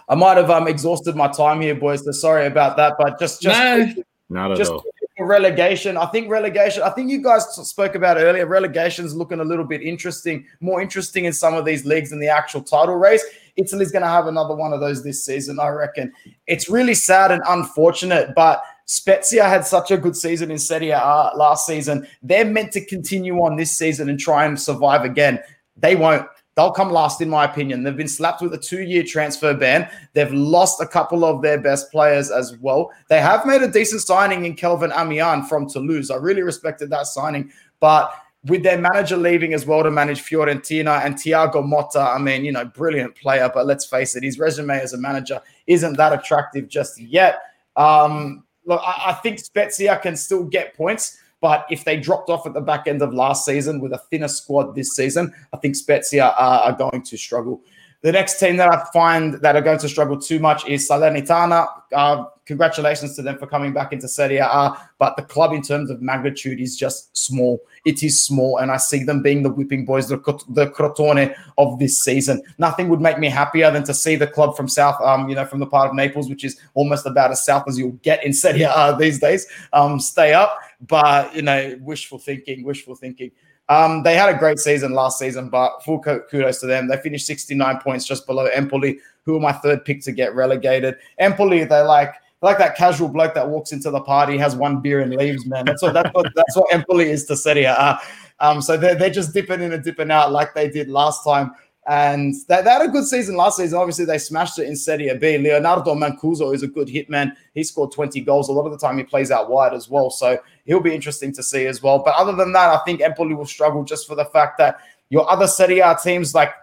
[0.09, 2.03] I might have um, exhausted my time here, boys.
[2.03, 3.93] So sorry about that, but just just no,
[4.29, 4.83] not at just all
[5.25, 5.97] relegation.
[5.97, 6.83] I think relegation.
[6.83, 8.45] I think you guys spoke about earlier.
[8.45, 12.27] Relegation's looking a little bit interesting, more interesting in some of these leagues than the
[12.27, 13.23] actual title race.
[13.57, 16.13] Italy's going to have another one of those this season, I reckon.
[16.47, 21.31] It's really sad and unfortunate, but Spezia had such a good season in Serie A
[21.35, 22.07] last season.
[22.21, 25.39] They're meant to continue on this season and try and survive again.
[25.77, 27.83] They won't they'll come last, in my opinion.
[27.83, 29.89] They've been slapped with a two year transfer ban.
[30.13, 32.91] They've lost a couple of their best players as well.
[33.09, 36.11] They have made a decent signing in Kelvin Amian from Toulouse.
[36.11, 37.51] I really respected that signing.
[37.79, 38.13] But
[38.45, 42.51] with their manager leaving as well to manage Fiorentina and Thiago Motta, I mean, you
[42.51, 46.67] know, brilliant player, but let's face it, his resume as a manager isn't that attractive
[46.67, 47.41] just yet.
[47.75, 51.19] Um, look, I, I think Spezia can still get points.
[51.41, 54.27] But if they dropped off at the back end of last season with a thinner
[54.27, 57.61] squad this season, I think Spezia are, are going to struggle.
[58.01, 61.67] The next team that I find that are going to struggle too much is Salernitana.
[61.91, 65.89] Uh, congratulations to them for coming back into Serie A, but the club in terms
[65.89, 67.61] of magnitude is just small.
[67.85, 70.17] It is small, and I see them being the whipping boys, the,
[70.49, 72.43] the Crotone of this season.
[72.57, 75.45] Nothing would make me happier than to see the club from South, um, you know,
[75.45, 78.33] from the part of Naples, which is almost about as south as you'll get in
[78.33, 80.59] Serie A these days, um, stay up.
[80.81, 83.31] But you know, wishful thinking, wishful thinking.
[83.69, 86.89] Um, they had a great season last season, but full kudos to them.
[86.89, 90.95] They finished 69 points just below Empoli, who are my third pick to get relegated.
[91.19, 95.01] Empoli, they like like that casual bloke that walks into the party, has one beer
[95.01, 95.65] and leaves, man.
[95.65, 97.99] That's what that's what that's what Empoli is to Serie A.
[98.39, 101.51] Um, so they're, they're just dipping in and dipping out like they did last time.
[101.87, 103.77] And they, they, had a good season last season.
[103.77, 105.37] Obviously, they smashed it in Serie B.
[105.37, 107.33] Leonardo Mancuso is a good hitman.
[107.53, 108.49] He scored 20 goals.
[108.49, 110.09] A lot of the time, he plays out wide as well.
[110.09, 111.99] So he'll be interesting to see as well.
[111.99, 114.79] But other than that, I think Empoli will struggle just for the fact that
[115.09, 116.53] your other Serie A teams, like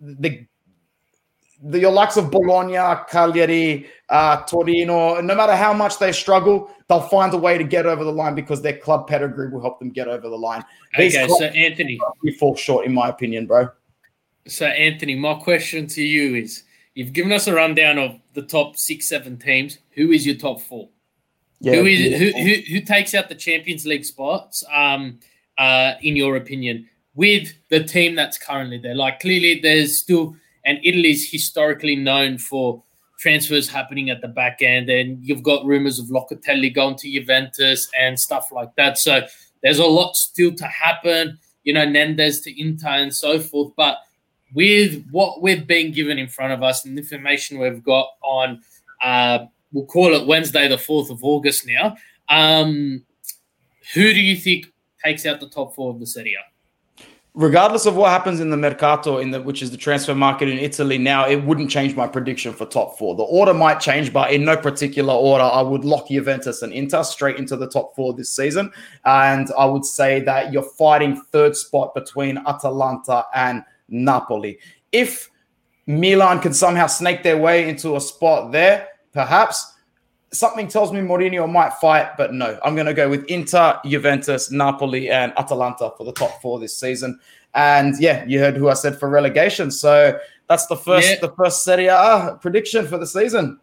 [0.00, 0.46] the,
[1.62, 2.76] the your likes of Bologna,
[3.08, 7.86] Cagliari, uh, Torino, no matter how much they struggle, they'll find a way to get
[7.86, 10.64] over the line because their club pedigree will help them get over the line.
[10.98, 13.68] These okay, so Anthony, we fall short, in my opinion, bro.
[14.46, 16.62] So, Anthony, my question to you is
[16.94, 19.78] you've given us a rundown of the top six, seven teams.
[19.92, 20.88] Who is your top four?
[21.60, 24.62] Yeah, who is who, who, who takes out the Champions League spots?
[24.72, 25.20] Um,
[25.58, 30.36] uh, in your opinion, with the team that's currently there, like clearly there's still,
[30.66, 32.82] and Italy is historically known for
[33.18, 37.88] transfers happening at the back end, and you've got rumors of Locatelli going to Juventus
[37.98, 38.98] and stuff like that.
[38.98, 39.26] So
[39.62, 41.38] there's a lot still to happen.
[41.64, 43.98] You know, Nandez to Inter and so forth, but
[44.54, 48.60] with what we've been given in front of us and the information we've got on,
[49.02, 51.96] uh, we'll call it Wednesday, the 4th of August now.
[52.28, 53.04] Um,
[53.94, 54.66] who do you think
[55.04, 56.55] takes out the top four of the Serie A?
[57.36, 60.58] Regardless of what happens in the mercato, in the which is the transfer market in
[60.58, 63.14] Italy now, it wouldn't change my prediction for top four.
[63.14, 67.02] The order might change, but in no particular order, I would lock Juventus and Inter
[67.02, 68.72] straight into the top four this season.
[69.04, 74.58] And I would say that you're fighting third spot between Atalanta and Napoli.
[74.90, 75.30] If
[75.86, 79.74] Milan can somehow snake their way into a spot there, perhaps
[80.38, 84.50] something tells me Mourinho might fight, but no, I'm going to go with Inter, Juventus,
[84.50, 87.18] Napoli, and Atalanta for the top four this season.
[87.54, 89.70] And yeah, you heard who I said for relegation.
[89.70, 90.18] So
[90.48, 91.20] that's the first yeah.
[91.20, 93.58] the first Serie A prediction for the season.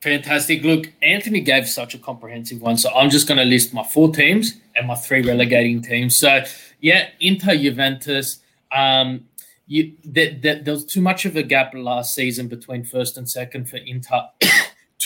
[0.00, 0.62] Fantastic.
[0.62, 2.76] Look, Anthony gave such a comprehensive one.
[2.76, 6.18] So I'm just going to list my four teams and my three relegating teams.
[6.18, 6.44] So
[6.80, 8.40] yeah, Inter, Juventus,
[8.72, 9.26] um,
[9.66, 13.28] you that, that there was too much of a gap last season between first and
[13.28, 14.22] second for Inter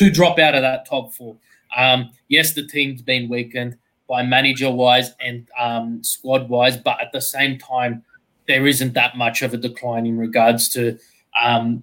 [0.05, 1.37] to drop out of that top four.
[1.77, 3.77] Um, yes, the team's been weakened
[4.09, 8.05] by manager wise and um, squad wise, but at the same time,
[8.47, 10.99] there isn't that much of a decline in regards to
[11.41, 11.83] um,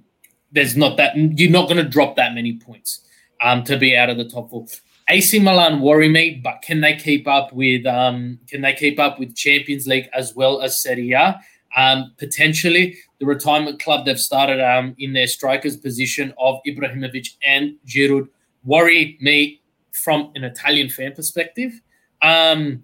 [0.52, 3.02] there's not that you're not going to drop that many points
[3.42, 4.66] um, to be out of the top four.
[5.10, 9.20] AC Milan worry me, but can they keep up with um, can they keep up
[9.20, 11.40] with Champions League as well as Serie A?
[11.76, 17.76] Um, potentially, the retirement club they've started um, in their strikers position of Ibrahimovic and
[17.86, 18.28] Giroud
[18.64, 19.62] worry me
[19.92, 21.82] from an Italian fan perspective,
[22.22, 22.84] um,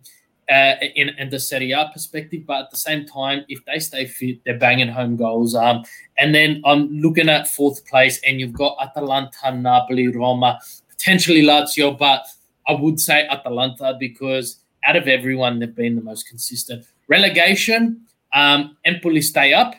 [0.49, 2.43] uh, in, in, the Serie A perspective.
[2.45, 5.55] But at the same time, if they stay fit, they're banging home goals.
[5.55, 5.83] Um,
[6.17, 10.59] and then I'm looking at fourth place, and you've got Atalanta, Napoli, Roma,
[10.89, 12.25] potentially Lazio, but
[12.67, 16.85] I would say Atalanta because out of everyone, they've been the most consistent.
[17.07, 18.01] Relegation,
[18.33, 19.75] um, Empoli stay up.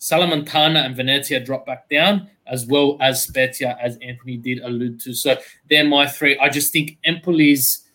[0.00, 5.14] Salernitana and Venezia drop back down, as well as Spezia, as Anthony did allude to.
[5.14, 5.36] So
[5.68, 6.38] they're my three.
[6.38, 7.86] I just think Empoli's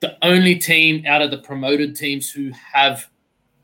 [0.00, 3.08] the only team out of the promoted teams who have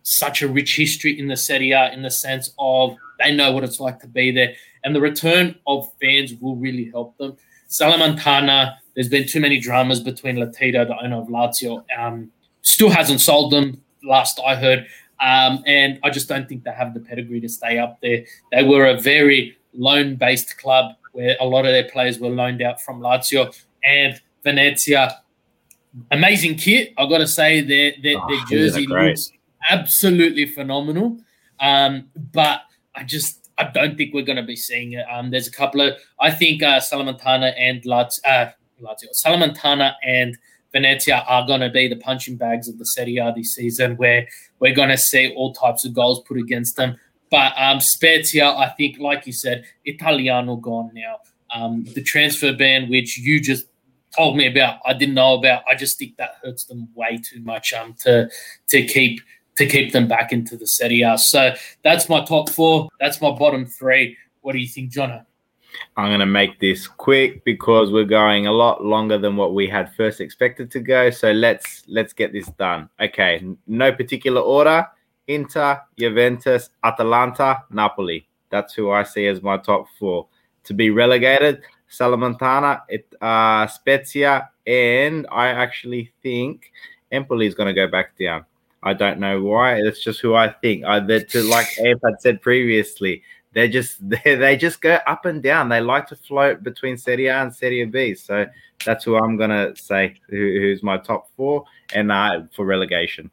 [0.03, 3.65] such a rich history in the Serie A in the sense of they know what
[3.65, 4.55] it's like to be there.
[4.83, 7.37] And the return of fans will really help them.
[7.69, 12.31] Salernitana, there's been too many dramas between Lotito, the owner of Lazio, um,
[12.63, 13.81] still hasn't sold them.
[14.03, 14.87] Last I heard,
[15.25, 18.25] um, and I just don't think they have the pedigree to stay up there.
[18.53, 22.61] They were a very loan based club where a lot of their players were loaned
[22.61, 25.23] out from Lazio and Venezia.
[26.11, 26.93] Amazing kit.
[26.99, 29.33] I've got to say, their, their, oh, their jersey looks
[29.71, 31.19] absolutely phenomenal.
[31.59, 32.61] Um, but
[32.95, 35.07] I just I don't think we're going to be seeing it.
[35.11, 38.47] Um, there's a couple of I think uh, Salernitana and Lazio, uh,
[38.83, 40.37] Lazio, Salernitana and
[40.75, 44.27] Venezia are going to be the punching bags of the Serie A this season, where
[44.59, 46.97] we're going to see all types of goals put against them.
[47.31, 51.19] But um, Spezia, I think, like you said, Italiano gone now.
[51.55, 53.67] Um, the transfer ban, which you just
[54.17, 55.63] told me about, I didn't know about.
[55.69, 58.29] I just think that hurts them way too much um, to
[58.69, 59.21] to keep
[59.57, 61.17] to keep them back into the Serie A.
[61.17, 61.55] So
[61.85, 62.89] that's my top four.
[62.99, 64.17] That's my bottom three.
[64.41, 65.25] What do you think, Jono?
[65.97, 69.67] I'm going to make this quick because we're going a lot longer than what we
[69.69, 71.11] had first expected to go.
[71.11, 72.89] So let's let's get this done.
[73.01, 74.87] Okay, no particular order.
[75.27, 78.29] Inter, Juventus, Atalanta, Napoli.
[78.51, 80.29] That's who I see as my top four.
[80.65, 82.83] To be relegated, Salernitana,
[83.21, 86.73] uh, Spezia, and I actually think
[87.13, 88.45] Empoli is going to go back down.
[88.83, 89.77] I don't know why.
[89.77, 90.85] It's just who I think.
[90.85, 93.23] I that to like Amp had said previously
[93.55, 95.69] They're just they, they just go up and down.
[95.69, 98.15] They like to float between Serie A and Serie B.
[98.15, 98.47] So
[98.85, 103.31] that's who I'm gonna say who, who's my top four and uh, for relegation.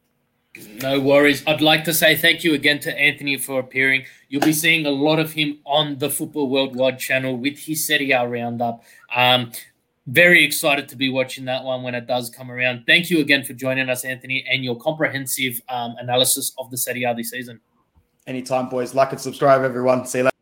[0.81, 1.43] No worries.
[1.47, 4.03] I'd like to say thank you again to Anthony for appearing.
[4.27, 8.11] You'll be seeing a lot of him on the Football Worldwide channel with his Serie
[8.11, 8.83] A roundup.
[9.15, 9.51] Um,
[10.07, 12.83] very excited to be watching that one when it does come around.
[12.85, 17.03] Thank you again for joining us, Anthony, and your comprehensive um, analysis of the Serie
[17.03, 17.61] A this season.
[18.27, 18.93] Anytime, boys.
[18.93, 20.05] Like and subscribe, everyone.
[20.05, 20.35] See you later.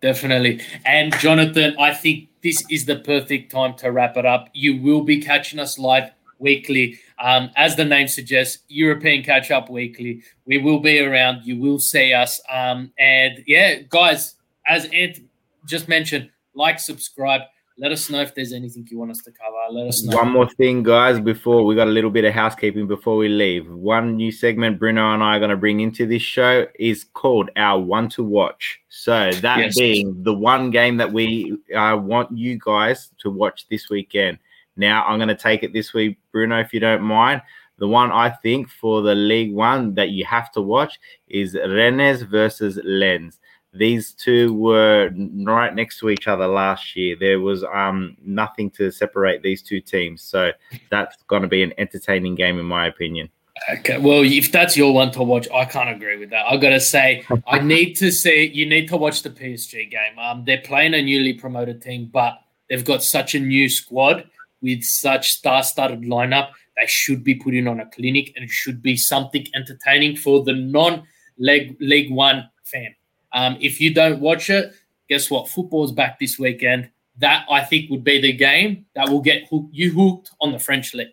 [0.00, 0.60] Definitely.
[0.84, 4.48] And Jonathan, I think this is the perfect time to wrap it up.
[4.52, 6.98] You will be catching us live weekly.
[7.20, 10.22] Um, as the name suggests, European catch up weekly.
[10.44, 11.44] We will be around.
[11.44, 12.40] You will see us.
[12.50, 14.34] Um, and yeah, guys,
[14.66, 15.20] as Ant
[15.66, 17.42] just mentioned, like, subscribe.
[17.78, 19.56] Let us know if there's anything you want us to cover.
[19.70, 20.16] Let us know.
[20.16, 23.70] One more thing, guys, before we got a little bit of housekeeping before we leave.
[23.70, 27.50] One new segment Bruno and I are going to bring into this show is called
[27.56, 28.80] our one to watch.
[28.88, 29.78] So that Yes.
[29.78, 34.38] being the one game that we uh, want you guys to watch this weekend.
[34.76, 37.42] Now I'm going to take it this week, Bruno, if you don't mind.
[37.78, 42.22] The one I think for the League One that you have to watch is Rennes
[42.22, 43.40] versus Lens.
[43.74, 45.10] These two were
[45.44, 47.16] right next to each other last year.
[47.18, 50.52] There was um nothing to separate these two teams, so
[50.90, 53.30] that's going to be an entertaining game in my opinion.
[53.70, 56.46] Okay, well, if that's your one to watch, I can't agree with that.
[56.46, 58.50] I gotta say, I need to see.
[58.52, 60.18] You need to watch the PSG game.
[60.18, 64.28] Um, they're playing a newly promoted team, but they've got such a new squad
[64.62, 66.50] with such star-studded lineup.
[66.76, 70.54] They should be putting on a clinic, and it should be something entertaining for the
[70.54, 72.94] non-League League One fan.
[73.32, 74.72] Um, if you don't watch it,
[75.08, 75.48] guess what?
[75.48, 76.90] Football's back this weekend.
[77.18, 80.58] That I think would be the game that will get hook, you hooked on the
[80.58, 81.12] French league.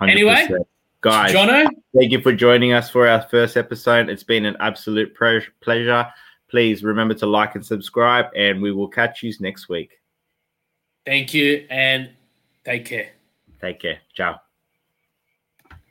[0.00, 0.10] 100%.
[0.10, 0.48] Anyway,
[1.02, 4.08] guys, Jono, thank you for joining us for our first episode.
[4.08, 6.06] It's been an absolute pleasure.
[6.48, 10.00] Please remember to like and subscribe, and we will catch you next week.
[11.04, 12.10] Thank you and
[12.64, 13.10] take care.
[13.60, 13.98] Take care.
[14.14, 14.45] Ciao.